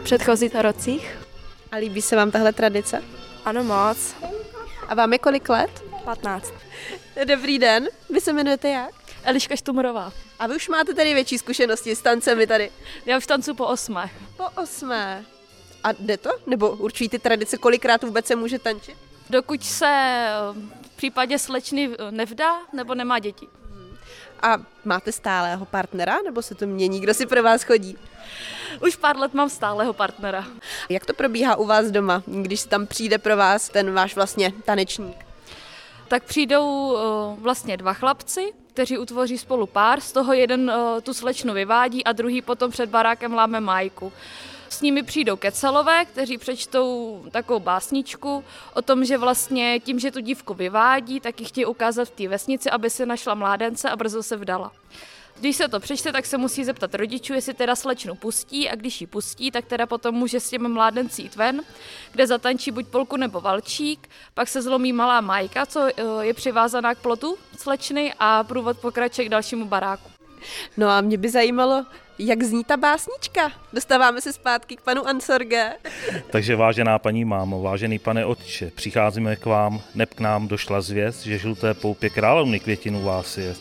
v 0.00 0.02
předchozích 0.02 0.54
rocích. 0.54 1.18
A 1.72 1.76
líbí 1.76 2.02
se 2.02 2.16
vám 2.16 2.30
tahle 2.30 2.52
tradice? 2.52 3.02
Ano, 3.44 3.64
moc. 3.64 4.14
A 4.90 4.94
vám 4.94 5.12
je 5.12 5.18
kolik 5.18 5.48
let? 5.48 5.84
15. 6.04 6.52
Dobrý 7.24 7.58
den, 7.58 7.88
vy 8.10 8.20
se 8.20 8.30
jmenujete 8.30 8.68
jak? 8.68 8.94
Eliška 9.24 9.56
Štumurová. 9.56 10.12
A 10.38 10.46
vy 10.46 10.56
už 10.56 10.68
máte 10.68 10.94
tady 10.94 11.14
větší 11.14 11.38
zkušenosti 11.38 11.96
s 11.96 12.02
tancemi 12.02 12.46
tady? 12.46 12.70
Já 13.06 13.18
už 13.18 13.26
tancu 13.26 13.54
po 13.54 13.66
osmé. 13.66 14.10
Po 14.36 14.44
osmé. 14.62 15.24
A 15.84 15.92
jde 15.92 16.16
to? 16.16 16.30
Nebo 16.46 16.70
určují 16.70 17.08
ty 17.08 17.18
tradice, 17.18 17.56
kolikrát 17.56 18.02
vůbec 18.02 18.26
se 18.26 18.36
může 18.36 18.58
tančit? 18.58 18.96
Dokud 19.30 19.64
se 19.64 20.26
v 20.82 20.96
případě 20.96 21.38
slečny 21.38 21.90
nevdá 22.10 22.54
nebo 22.72 22.94
nemá 22.94 23.18
děti. 23.18 23.48
A 24.42 24.56
máte 24.84 25.12
stálého 25.12 25.66
partnera, 25.66 26.18
nebo 26.24 26.42
se 26.42 26.54
to 26.54 26.66
mění? 26.66 27.00
Kdo 27.00 27.14
si 27.14 27.26
pro 27.26 27.42
vás 27.42 27.62
chodí? 27.62 27.98
Už 28.82 28.96
pár 28.96 29.16
let 29.16 29.34
mám 29.34 29.48
stálého 29.48 29.92
partnera. 29.92 30.46
Jak 30.88 31.06
to 31.06 31.14
probíhá 31.14 31.56
u 31.56 31.66
vás 31.66 31.86
doma, 31.86 32.22
když 32.26 32.64
tam 32.64 32.86
přijde 32.86 33.18
pro 33.18 33.36
vás 33.36 33.68
ten 33.68 33.94
váš 33.94 34.14
vlastně 34.14 34.52
tanečník? 34.64 35.30
tak 36.10 36.24
přijdou 36.24 36.92
uh, 36.92 37.00
vlastně 37.38 37.76
dva 37.76 37.92
chlapci, 37.92 38.52
kteří 38.72 38.98
utvoří 38.98 39.38
spolu 39.38 39.66
pár, 39.66 40.00
z 40.00 40.12
toho 40.12 40.32
jeden 40.32 40.70
uh, 40.70 41.00
tu 41.00 41.14
slečnu 41.14 41.54
vyvádí 41.54 42.04
a 42.04 42.12
druhý 42.12 42.42
potom 42.42 42.70
před 42.70 42.90
barákem 42.90 43.34
láme 43.34 43.60
majku. 43.60 44.12
S 44.68 44.80
nimi 44.80 45.02
přijdou 45.02 45.36
kecelové, 45.36 46.04
kteří 46.04 46.38
přečtou 46.38 47.22
takovou 47.30 47.60
básničku 47.60 48.44
o 48.74 48.82
tom, 48.82 49.04
že 49.04 49.18
vlastně 49.18 49.80
tím, 49.80 49.98
že 49.98 50.10
tu 50.10 50.20
dívku 50.20 50.54
vyvádí, 50.54 51.20
tak 51.20 51.40
ji 51.40 51.46
chtějí 51.46 51.66
ukázat 51.66 52.08
v 52.08 52.10
té 52.10 52.28
vesnici, 52.28 52.70
aby 52.70 52.90
se 52.90 53.06
našla 53.06 53.34
mládence 53.34 53.90
a 53.90 53.96
brzo 53.96 54.22
se 54.22 54.36
vdala. 54.36 54.72
Když 55.40 55.56
se 55.56 55.68
to 55.68 55.80
přečte, 55.80 56.12
tak 56.12 56.26
se 56.26 56.38
musí 56.38 56.64
zeptat 56.64 56.94
rodičů, 56.94 57.32
jestli 57.32 57.54
teda 57.54 57.76
slečnu 57.76 58.14
pustí 58.14 58.68
a 58.68 58.74
když 58.74 59.00
ji 59.00 59.06
pustí, 59.06 59.50
tak 59.50 59.64
teda 59.64 59.86
potom 59.86 60.14
může 60.14 60.40
s 60.40 60.50
těmi 60.50 60.68
mládenci 60.68 61.22
jít 61.22 61.36
ven, 61.36 61.60
kde 62.12 62.26
zatančí 62.26 62.70
buď 62.70 62.86
polku 62.86 63.16
nebo 63.16 63.40
valčík, 63.40 64.08
pak 64.34 64.48
se 64.48 64.62
zlomí 64.62 64.92
malá 64.92 65.20
majka, 65.20 65.66
co 65.66 65.88
eh, 65.88 66.02
je 66.26 66.34
přivázaná 66.34 66.94
k 66.94 66.98
plotu 66.98 67.36
slečny 67.58 68.14
a 68.18 68.44
průvod 68.44 68.78
pokračuje 68.78 69.26
k 69.26 69.28
dalšímu 69.28 69.64
baráku. 69.64 70.10
No 70.76 70.88
a 70.88 71.00
mě 71.00 71.18
by 71.18 71.28
zajímalo, 71.28 71.86
jak 72.18 72.42
zní 72.42 72.64
ta 72.64 72.76
básnička? 72.76 73.52
Dostáváme 73.72 74.20
se 74.20 74.32
zpátky 74.32 74.76
k 74.76 74.80
panu 74.80 75.08
Ansorge. 75.08 75.72
Takže 76.30 76.56
vážená 76.56 76.98
paní 76.98 77.24
mámo, 77.24 77.62
vážený 77.62 77.98
pane 77.98 78.24
otče, 78.24 78.70
přicházíme 78.74 79.36
k 79.36 79.46
vám, 79.46 79.80
neb 79.94 80.14
k 80.14 80.20
nám 80.20 80.48
došla 80.48 80.80
zvěst, 80.80 81.22
že 81.22 81.38
žluté 81.38 81.74
poupě 81.74 82.10
královny 82.10 82.60
květinu 82.60 83.02
vás 83.02 83.38
je. 83.38 83.54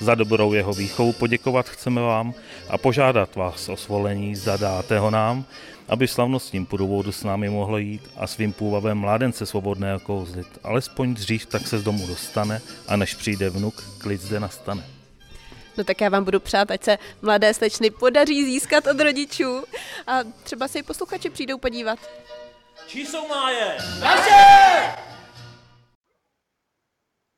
Za 0.00 0.14
dobrou 0.14 0.52
jeho 0.52 0.72
výchovu 0.72 1.12
poděkovat 1.12 1.68
chceme 1.68 2.00
vám 2.00 2.34
a 2.68 2.78
požádat 2.78 3.36
vás 3.36 3.68
o 3.68 3.76
svolení, 3.76 4.36
zda 4.36 4.56
dáte 4.56 4.98
ho 4.98 5.10
nám, 5.10 5.44
aby 5.88 6.08
slavnostním 6.08 6.66
průvodu 6.66 7.12
s 7.12 7.24
námi 7.24 7.48
mohlo 7.48 7.78
jít 7.78 8.10
a 8.16 8.26
svým 8.26 8.52
půvabem 8.52 8.98
mládence 8.98 9.46
svobodného 9.46 10.00
kouzlit. 10.00 10.46
Alespoň 10.62 11.14
dřív 11.14 11.46
tak 11.46 11.66
se 11.66 11.78
z 11.78 11.82
domu 11.82 12.06
dostane 12.06 12.60
a 12.88 12.96
než 12.96 13.14
přijde 13.14 13.50
vnuk, 13.50 13.84
klid 13.98 14.20
zde 14.20 14.40
nastane. 14.40 14.84
No 15.76 15.84
tak 15.84 16.00
já 16.00 16.08
vám 16.08 16.24
budu 16.24 16.40
přát, 16.40 16.70
ať 16.70 16.84
se 16.84 16.98
mladé 17.22 17.54
slečny 17.54 17.90
podaří 17.90 18.44
získat 18.44 18.86
od 18.86 19.00
rodičů 19.00 19.64
a 20.06 20.18
třeba 20.42 20.68
se 20.68 20.78
i 20.78 20.82
posluchači 20.82 21.30
přijdou 21.30 21.58
podívat. 21.58 21.98
Čí 22.86 23.06
jsou 23.06 23.28
máje? 23.28 23.76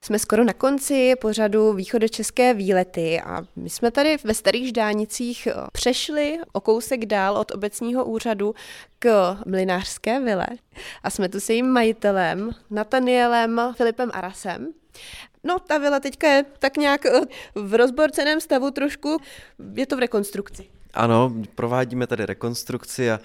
Jsme 0.09 0.19
skoro 0.19 0.45
na 0.45 0.53
konci 0.53 1.15
pořadu 1.21 1.73
východočeské 1.73 2.55
výlety 2.55 3.21
a 3.21 3.43
my 3.57 3.71
jsme 3.71 3.91
tady 3.91 4.17
ve 4.25 4.35
Starých 4.35 4.69
Ždánicích 4.69 5.47
eh, 5.47 5.55
přešli 5.73 6.39
o 6.53 6.61
kousek 6.61 7.07
dál 7.07 7.37
od 7.37 7.51
obecního 7.51 8.05
úřadu 8.05 8.55
k 8.99 9.37
mlinářské 9.47 10.21
vile 10.21 10.47
a 11.03 11.11
jsme 11.11 11.29
tu 11.29 11.41
s 11.41 11.49
jejím 11.51 11.67
majitelem 11.67 12.51
Natanielem 12.71 13.61
Filipem 13.77 14.11
Arasem. 14.15 14.69
No, 15.45 15.59
ta 15.59 15.79
vila 15.79 16.01
teďka 16.01 16.29
je 16.29 16.45
tak 16.59 16.77
nějak 16.77 17.07
eh, 17.07 17.21
v 17.55 17.75
rozborceném 17.75 18.41
stavu 18.41 18.71
trošku, 18.71 19.19
je 19.75 19.87
to 19.87 19.97
v 19.97 19.99
rekonstrukci. 19.99 20.69
Ano, 20.95 21.33
provádíme 21.55 22.07
tady 22.07 22.27
rekonstrukci 22.27 23.11
a 23.11 23.21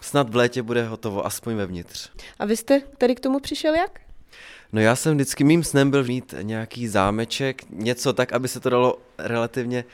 snad 0.00 0.30
v 0.30 0.36
létě 0.36 0.62
bude 0.62 0.84
hotovo, 0.84 1.26
aspoň 1.26 1.54
vevnitř. 1.54 2.10
A 2.38 2.44
vy 2.44 2.56
jste 2.56 2.80
tady 2.80 3.14
k 3.14 3.20
tomu 3.20 3.40
přišel 3.40 3.74
jak? 3.74 4.05
No 4.72 4.80
já 4.80 4.96
jsem 4.96 5.14
vždycky, 5.14 5.44
mým 5.44 5.64
snem 5.64 5.90
byl 5.90 6.04
mít 6.04 6.34
nějaký 6.42 6.88
zámeček, 6.88 7.62
něco 7.70 8.12
tak, 8.12 8.32
aby 8.32 8.48
se 8.48 8.60
to 8.60 8.70
dalo 8.70 8.98
relativně 9.18 9.84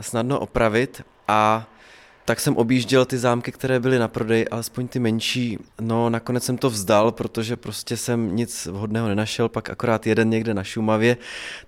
snadno 0.00 0.40
opravit 0.40 1.02
a 1.28 1.68
tak 2.24 2.40
jsem 2.40 2.56
objížděl 2.56 3.04
ty 3.04 3.18
zámky, 3.18 3.52
které 3.52 3.80
byly 3.80 3.98
na 3.98 4.08
prodej, 4.08 4.46
alespoň 4.50 4.88
ty 4.88 4.98
menší. 4.98 5.58
No 5.80 6.10
nakonec 6.10 6.44
jsem 6.44 6.58
to 6.58 6.70
vzdal, 6.70 7.12
protože 7.12 7.56
prostě 7.56 7.96
jsem 7.96 8.36
nic 8.36 8.66
vhodného 8.66 9.08
nenašel, 9.08 9.48
pak 9.48 9.70
akorát 9.70 10.06
jeden 10.06 10.30
někde 10.30 10.54
na 10.54 10.64
Šumavě, 10.64 11.16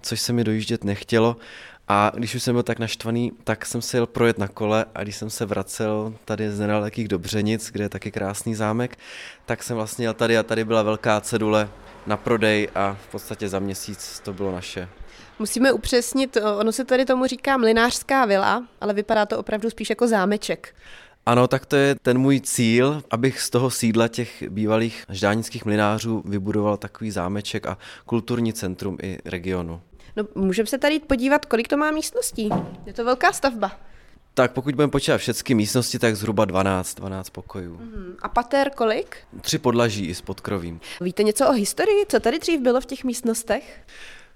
což 0.00 0.20
se 0.20 0.33
mi 0.33 0.44
dojíždět 0.44 0.85
nechtělo. 0.85 1.37
A 1.88 2.12
když 2.14 2.35
už 2.35 2.42
jsem 2.42 2.54
byl 2.54 2.62
tak 2.62 2.78
naštvaný, 2.78 3.33
tak 3.44 3.66
jsem 3.66 3.83
se 3.83 3.96
jel 3.96 4.06
projet 4.06 4.38
na 4.38 4.48
kole 4.48 4.85
a 4.94 5.02
když 5.02 5.16
jsem 5.16 5.30
se 5.30 5.46
vracel 5.46 6.14
tady 6.24 6.50
z 6.50 6.61
nedalekých 6.61 7.09
Dobřenic, 7.09 7.70
kde 7.70 7.85
je 7.85 7.88
taky 7.88 8.11
krásný 8.11 8.54
zámek, 8.54 8.98
tak 9.46 9.62
jsem 9.62 9.76
vlastně 9.76 10.04
jel 10.04 10.14
tady 10.14 10.38
a 10.38 10.42
tady 10.42 10.64
byla 10.64 10.83
velká 10.83 11.20
cedule 11.20 11.68
na 12.06 12.16
prodej 12.16 12.68
a 12.74 12.96
v 13.08 13.12
podstatě 13.12 13.48
za 13.48 13.58
měsíc 13.58 14.20
to 14.24 14.32
bylo 14.32 14.52
naše. 14.52 14.88
Musíme 15.38 15.72
upřesnit, 15.72 16.36
ono 16.58 16.72
se 16.72 16.84
tady 16.84 17.04
tomu 17.04 17.26
říká 17.26 17.56
mlinářská 17.56 18.24
vila, 18.24 18.64
ale 18.80 18.94
vypadá 18.94 19.26
to 19.26 19.38
opravdu 19.38 19.70
spíš 19.70 19.90
jako 19.90 20.08
zámeček. 20.08 20.74
Ano, 21.26 21.48
tak 21.48 21.66
to 21.66 21.76
je 21.76 21.94
ten 22.02 22.18
můj 22.18 22.40
cíl, 22.40 23.02
abych 23.10 23.40
z 23.40 23.50
toho 23.50 23.70
sídla 23.70 24.08
těch 24.08 24.42
bývalých 24.48 25.04
ždánických 25.08 25.64
mlinářů 25.64 26.22
vybudoval 26.24 26.76
takový 26.76 27.10
zámeček 27.10 27.66
a 27.66 27.78
kulturní 28.06 28.52
centrum 28.52 28.96
i 29.02 29.18
regionu. 29.24 29.80
No, 30.16 30.24
můžeme 30.34 30.66
se 30.66 30.78
tady 30.78 30.98
podívat, 30.98 31.46
kolik 31.46 31.68
to 31.68 31.76
má 31.76 31.90
místností. 31.90 32.48
Je 32.86 32.92
to 32.92 33.04
velká 33.04 33.32
stavba. 33.32 33.72
Tak 34.34 34.52
pokud 34.52 34.74
budeme 34.74 34.90
počítat 34.90 35.18
všechny 35.18 35.54
místnosti, 35.54 35.98
tak 35.98 36.16
zhruba 36.16 36.44
12, 36.44 36.94
12 36.94 37.30
pokojů. 37.30 37.76
Uh-huh. 37.76 38.14
A 38.22 38.28
pater 38.28 38.70
kolik? 38.70 39.16
Tři 39.40 39.58
podlaží 39.58 40.06
i 40.06 40.14
s 40.14 40.20
podkrovím. 40.20 40.80
Víte 41.00 41.22
něco 41.22 41.48
o 41.48 41.52
historii? 41.52 42.06
Co 42.08 42.20
tady 42.20 42.38
dřív 42.38 42.60
bylo 42.60 42.80
v 42.80 42.86
těch 42.86 43.04
místnostech? 43.04 43.80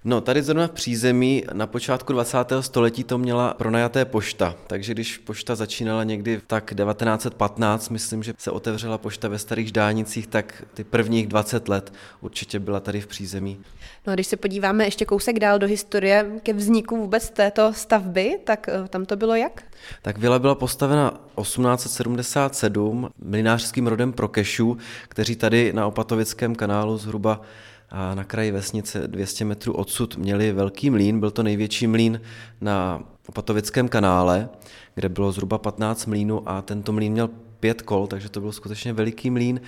No, 0.07 0.21
tady 0.21 0.43
zrovna 0.43 0.67
v 0.67 0.71
přízemí 0.71 1.43
na 1.53 1.67
počátku 1.67 2.13
20. 2.13 2.37
století 2.59 3.03
to 3.03 3.17
měla 3.17 3.53
pronajaté 3.53 4.05
pošta, 4.05 4.55
takže 4.67 4.93
když 4.93 5.17
pošta 5.17 5.55
začínala 5.55 6.03
někdy 6.03 6.41
tak 6.47 6.73
1915, 6.75 7.89
myslím, 7.89 8.23
že 8.23 8.33
se 8.37 8.51
otevřela 8.51 8.97
pošta 8.97 9.27
ve 9.27 9.39
Starých 9.39 9.67
Ždánicích, 9.67 10.27
tak 10.27 10.63
ty 10.73 10.83
prvních 10.83 11.27
20 11.27 11.69
let 11.69 11.93
určitě 12.21 12.59
byla 12.59 12.79
tady 12.79 13.01
v 13.01 13.07
přízemí. 13.07 13.59
No 14.07 14.11
a 14.11 14.15
když 14.15 14.27
se 14.27 14.37
podíváme 14.37 14.85
ještě 14.85 15.05
kousek 15.05 15.39
dál 15.39 15.59
do 15.59 15.67
historie 15.67 16.31
ke 16.43 16.53
vzniku 16.53 16.97
vůbec 16.97 17.29
této 17.29 17.73
stavby, 17.73 18.39
tak 18.43 18.69
eh, 18.69 18.87
tam 18.87 19.05
to 19.05 19.15
bylo 19.15 19.35
jak? 19.35 19.63
Tak 20.01 20.17
vila 20.17 20.39
byla 20.39 20.55
postavena 20.55 21.19
1877 21.41 23.09
mlinářským 23.19 23.87
rodem 23.87 24.13
Prokešů, 24.13 24.77
kteří 25.07 25.35
tady 25.35 25.73
na 25.73 25.87
Opatovickém 25.87 26.55
kanálu 26.55 26.97
zhruba 26.97 27.41
a 27.89 28.15
na 28.15 28.23
kraji 28.23 28.51
vesnice 28.51 29.07
200 29.07 29.45
metrů 29.45 29.73
odsud 29.73 30.17
měli 30.17 30.51
velký 30.51 30.89
mlín, 30.89 31.19
byl 31.19 31.31
to 31.31 31.43
největší 31.43 31.87
mlín 31.87 32.21
na 32.61 33.03
Opatovickém 33.27 33.87
kanále, 33.87 34.49
kde 34.95 35.09
bylo 35.09 35.31
zhruba 35.31 35.57
15 35.57 36.05
mlínů 36.05 36.49
a 36.49 36.61
tento 36.61 36.91
mlín 36.91 37.13
měl 37.13 37.29
pět 37.59 37.81
kol, 37.81 38.07
takže 38.07 38.29
to 38.29 38.41
byl 38.41 38.51
skutečně 38.51 38.93
veliký 38.93 39.29
mlín. 39.29 39.61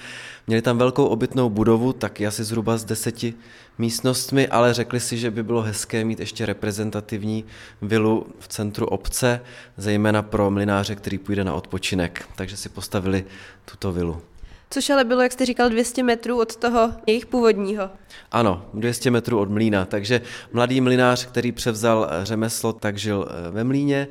Měli 0.47 0.61
tam 0.61 0.77
velkou 0.77 1.05
obytnou 1.05 1.49
budovu, 1.49 1.93
tak 1.93 2.21
asi 2.21 2.43
zhruba 2.43 2.77
s 2.77 2.85
deseti 2.85 3.33
místnostmi, 3.77 4.47
ale 4.47 4.73
řekli 4.73 4.99
si, 4.99 5.17
že 5.17 5.31
by 5.31 5.43
bylo 5.43 5.61
hezké 5.61 6.05
mít 6.05 6.19
ještě 6.19 6.45
reprezentativní 6.45 7.45
vilu 7.81 8.27
v 8.39 8.47
centru 8.47 8.85
obce, 8.85 9.41
zejména 9.77 10.21
pro 10.21 10.51
mlináře, 10.51 10.95
který 10.95 11.17
půjde 11.17 11.43
na 11.43 11.53
odpočinek. 11.53 12.29
Takže 12.35 12.57
si 12.57 12.69
postavili 12.69 13.25
tuto 13.65 13.91
vilu. 13.91 14.21
Což 14.69 14.89
ale 14.89 15.03
bylo, 15.03 15.21
jak 15.21 15.31
jste 15.31 15.45
říkal, 15.45 15.69
200 15.69 16.03
metrů 16.03 16.39
od 16.39 16.55
toho 16.55 16.93
jejich 17.07 17.25
původního. 17.25 17.89
Ano, 18.31 18.65
200 18.73 19.11
metrů 19.11 19.39
od 19.39 19.49
mlína. 19.49 19.85
Takže 19.85 20.21
mladý 20.53 20.81
mlinář, 20.81 21.25
který 21.25 21.51
převzal 21.51 22.09
řemeslo, 22.23 22.73
tak 22.73 22.97
žil 22.97 23.27
eh, 23.29 23.51
ve 23.51 23.63
mlíně 23.63 24.07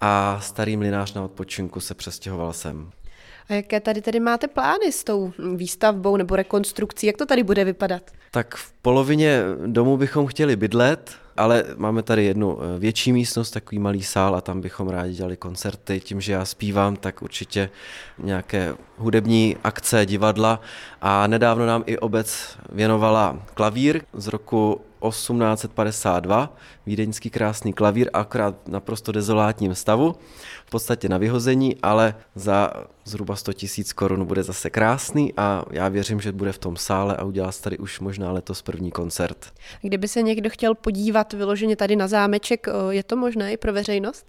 a 0.00 0.40
starý 0.42 0.76
mlinář 0.76 1.14
na 1.14 1.22
odpočinku 1.22 1.80
se 1.80 1.94
přestěhoval 1.94 2.52
sem. 2.52 2.90
A 3.48 3.54
jaké 3.54 3.80
tady 3.80 4.02
tedy 4.02 4.20
máte 4.20 4.48
plány 4.48 4.92
s 4.92 5.04
tou 5.04 5.32
výstavbou 5.56 6.16
nebo 6.16 6.36
rekonstrukcí? 6.36 7.06
Jak 7.06 7.16
to 7.16 7.26
tady 7.26 7.42
bude 7.42 7.64
vypadat? 7.64 8.10
Tak 8.30 8.54
v 8.54 8.72
polovině 8.72 9.42
domu 9.66 9.96
bychom 9.96 10.26
chtěli 10.26 10.56
bydlet, 10.56 11.10
ale 11.40 11.64
máme 11.76 12.02
tady 12.02 12.24
jednu 12.24 12.58
eh, 12.60 12.78
větší 12.78 13.12
místnost, 13.12 13.50
takový 13.50 13.78
malý 13.78 14.02
sál 14.02 14.36
a 14.36 14.40
tam 14.40 14.60
bychom 14.60 14.88
rádi 14.88 15.14
dělali 15.14 15.36
koncerty. 15.36 16.00
Tím, 16.00 16.20
že 16.20 16.32
já 16.32 16.44
zpívám, 16.44 16.96
tak 16.96 17.22
určitě 17.22 17.70
nějaké 18.18 18.74
hudební 18.96 19.56
akce, 19.64 20.06
divadla 20.06 20.60
a 21.00 21.26
nedávno 21.26 21.66
nám 21.66 21.82
i 21.86 21.98
obec 21.98 22.58
věnovala 22.72 23.42
klavír 23.54 24.02
z 24.12 24.26
roku 24.26 24.80
1852, 25.08 26.56
vídeňský 26.86 27.30
krásný 27.30 27.72
klavír, 27.72 28.10
akorát 28.12 28.68
naprosto 28.68 29.12
dezolátním 29.12 29.74
stavu, 29.74 30.14
v 30.66 30.70
podstatě 30.70 31.08
na 31.08 31.18
vyhození, 31.18 31.76
ale 31.82 32.14
za 32.34 32.70
zhruba 33.04 33.36
100 33.36 33.52
tisíc 33.52 33.92
korun 33.92 34.24
bude 34.24 34.42
zase 34.42 34.70
krásný 34.70 35.32
a 35.36 35.64
já 35.70 35.88
věřím, 35.88 36.20
že 36.20 36.32
bude 36.32 36.52
v 36.52 36.58
tom 36.58 36.76
sále 36.76 37.16
a 37.16 37.24
udělá 37.24 37.52
se 37.52 37.62
tady 37.62 37.78
už 37.78 38.00
možná 38.00 38.32
letos 38.32 38.62
první 38.62 38.90
koncert. 38.90 39.52
Kdyby 39.82 40.08
se 40.08 40.22
někdo 40.22 40.50
chtěl 40.50 40.74
podívat 40.74 41.32
vyloženě 41.32 41.76
tady 41.76 41.96
na 41.96 42.08
zámeček, 42.08 42.66
je 42.90 43.02
to 43.02 43.16
možné 43.16 43.52
i 43.52 43.56
pro 43.56 43.72
veřejnost? 43.72 44.26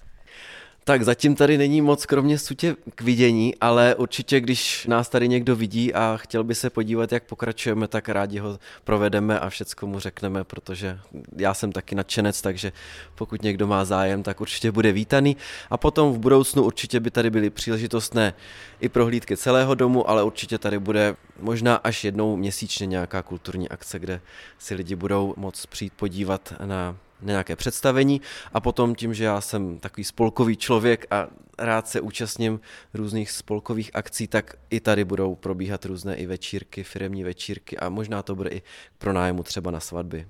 Tak 0.91 1.03
zatím 1.03 1.35
tady 1.35 1.57
není 1.57 1.81
moc 1.81 2.05
kromě 2.05 2.37
sutě 2.37 2.75
k 2.95 3.01
vidění, 3.01 3.55
ale 3.61 3.95
určitě, 3.95 4.39
když 4.39 4.85
nás 4.85 5.09
tady 5.09 5.27
někdo 5.27 5.55
vidí 5.55 5.93
a 5.93 6.17
chtěl 6.17 6.43
by 6.43 6.55
se 6.55 6.69
podívat, 6.69 7.11
jak 7.11 7.23
pokračujeme, 7.23 7.87
tak 7.87 8.09
rádi 8.09 8.39
ho 8.39 8.59
provedeme 8.83 9.39
a 9.39 9.49
všecko 9.49 9.87
mu 9.87 9.99
řekneme, 9.99 10.43
protože 10.43 10.99
já 11.37 11.53
jsem 11.53 11.71
taky 11.71 11.95
nadšenec, 11.95 12.41
takže 12.41 12.71
pokud 13.15 13.43
někdo 13.43 13.67
má 13.67 13.85
zájem, 13.85 14.23
tak 14.23 14.41
určitě 14.41 14.71
bude 14.71 14.91
vítaný. 14.91 15.37
A 15.69 15.77
potom 15.77 16.13
v 16.13 16.19
budoucnu 16.19 16.63
určitě 16.63 16.99
by 16.99 17.11
tady 17.11 17.29
byly 17.29 17.49
příležitostné 17.49 18.33
i 18.79 18.89
prohlídky 18.89 19.37
celého 19.37 19.75
domu, 19.75 20.09
ale 20.09 20.23
určitě 20.23 20.57
tady 20.57 20.79
bude 20.79 21.15
možná 21.39 21.75
až 21.75 22.03
jednou 22.03 22.35
měsíčně 22.35 22.87
nějaká 22.87 23.21
kulturní 23.21 23.69
akce, 23.69 23.99
kde 23.99 24.21
si 24.59 24.75
lidi 24.75 24.95
budou 24.95 25.33
moc 25.37 25.65
přijít 25.65 25.93
podívat 25.95 26.53
na 26.65 26.95
nějaké 27.21 27.55
představení 27.55 28.21
a 28.53 28.59
potom 28.59 28.95
tím, 28.95 29.13
že 29.13 29.23
já 29.23 29.41
jsem 29.41 29.79
takový 29.79 30.03
spolkový 30.03 30.57
člověk 30.57 31.05
a 31.11 31.27
rád 31.57 31.87
se 31.87 32.01
účastním 32.01 32.59
různých 32.93 33.31
spolkových 33.31 33.91
akcí, 33.93 34.27
tak 34.27 34.55
i 34.69 34.79
tady 34.79 35.05
budou 35.05 35.35
probíhat 35.35 35.85
různé 35.85 36.15
i 36.15 36.25
večírky, 36.25 36.83
firemní 36.83 37.23
večírky 37.23 37.77
a 37.77 37.89
možná 37.89 38.23
to 38.23 38.35
bude 38.35 38.49
i 38.49 38.61
pro 38.97 39.13
nájmu 39.13 39.43
třeba 39.43 39.71
na 39.71 39.79
svatby. 39.79 40.27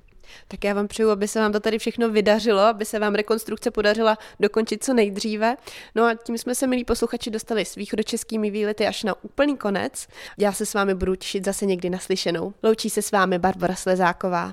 Tak 0.47 0.63
já 0.63 0.73
vám 0.73 0.87
přeju, 0.87 1.09
aby 1.09 1.27
se 1.27 1.39
vám 1.39 1.51
to 1.51 1.59
tady 1.59 1.79
všechno 1.79 2.09
vydařilo, 2.09 2.59
aby 2.59 2.85
se 2.85 2.99
vám 2.99 3.15
rekonstrukce 3.15 3.71
podařila 3.71 4.17
dokončit 4.39 4.83
co 4.83 4.93
nejdříve. 4.93 5.55
No 5.95 6.03
a 6.03 6.15
tím 6.15 6.37
jsme 6.37 6.55
se, 6.55 6.67
milí 6.67 6.85
posluchači, 6.85 7.31
dostali 7.31 7.65
s 7.65 7.75
východočeskými 7.75 8.51
výlety 8.51 8.87
až 8.87 9.03
na 9.03 9.23
úplný 9.23 9.57
konec. 9.57 10.07
Já 10.37 10.51
se 10.51 10.65
s 10.65 10.73
vámi 10.73 10.95
budu 10.95 11.15
těšit 11.15 11.45
zase 11.45 11.65
někdy 11.65 11.89
naslyšenou. 11.89 12.53
Loučí 12.63 12.89
se 12.89 13.01
s 13.01 13.11
vámi 13.11 13.39
Barbara 13.39 13.75
Slezáková. 13.75 14.49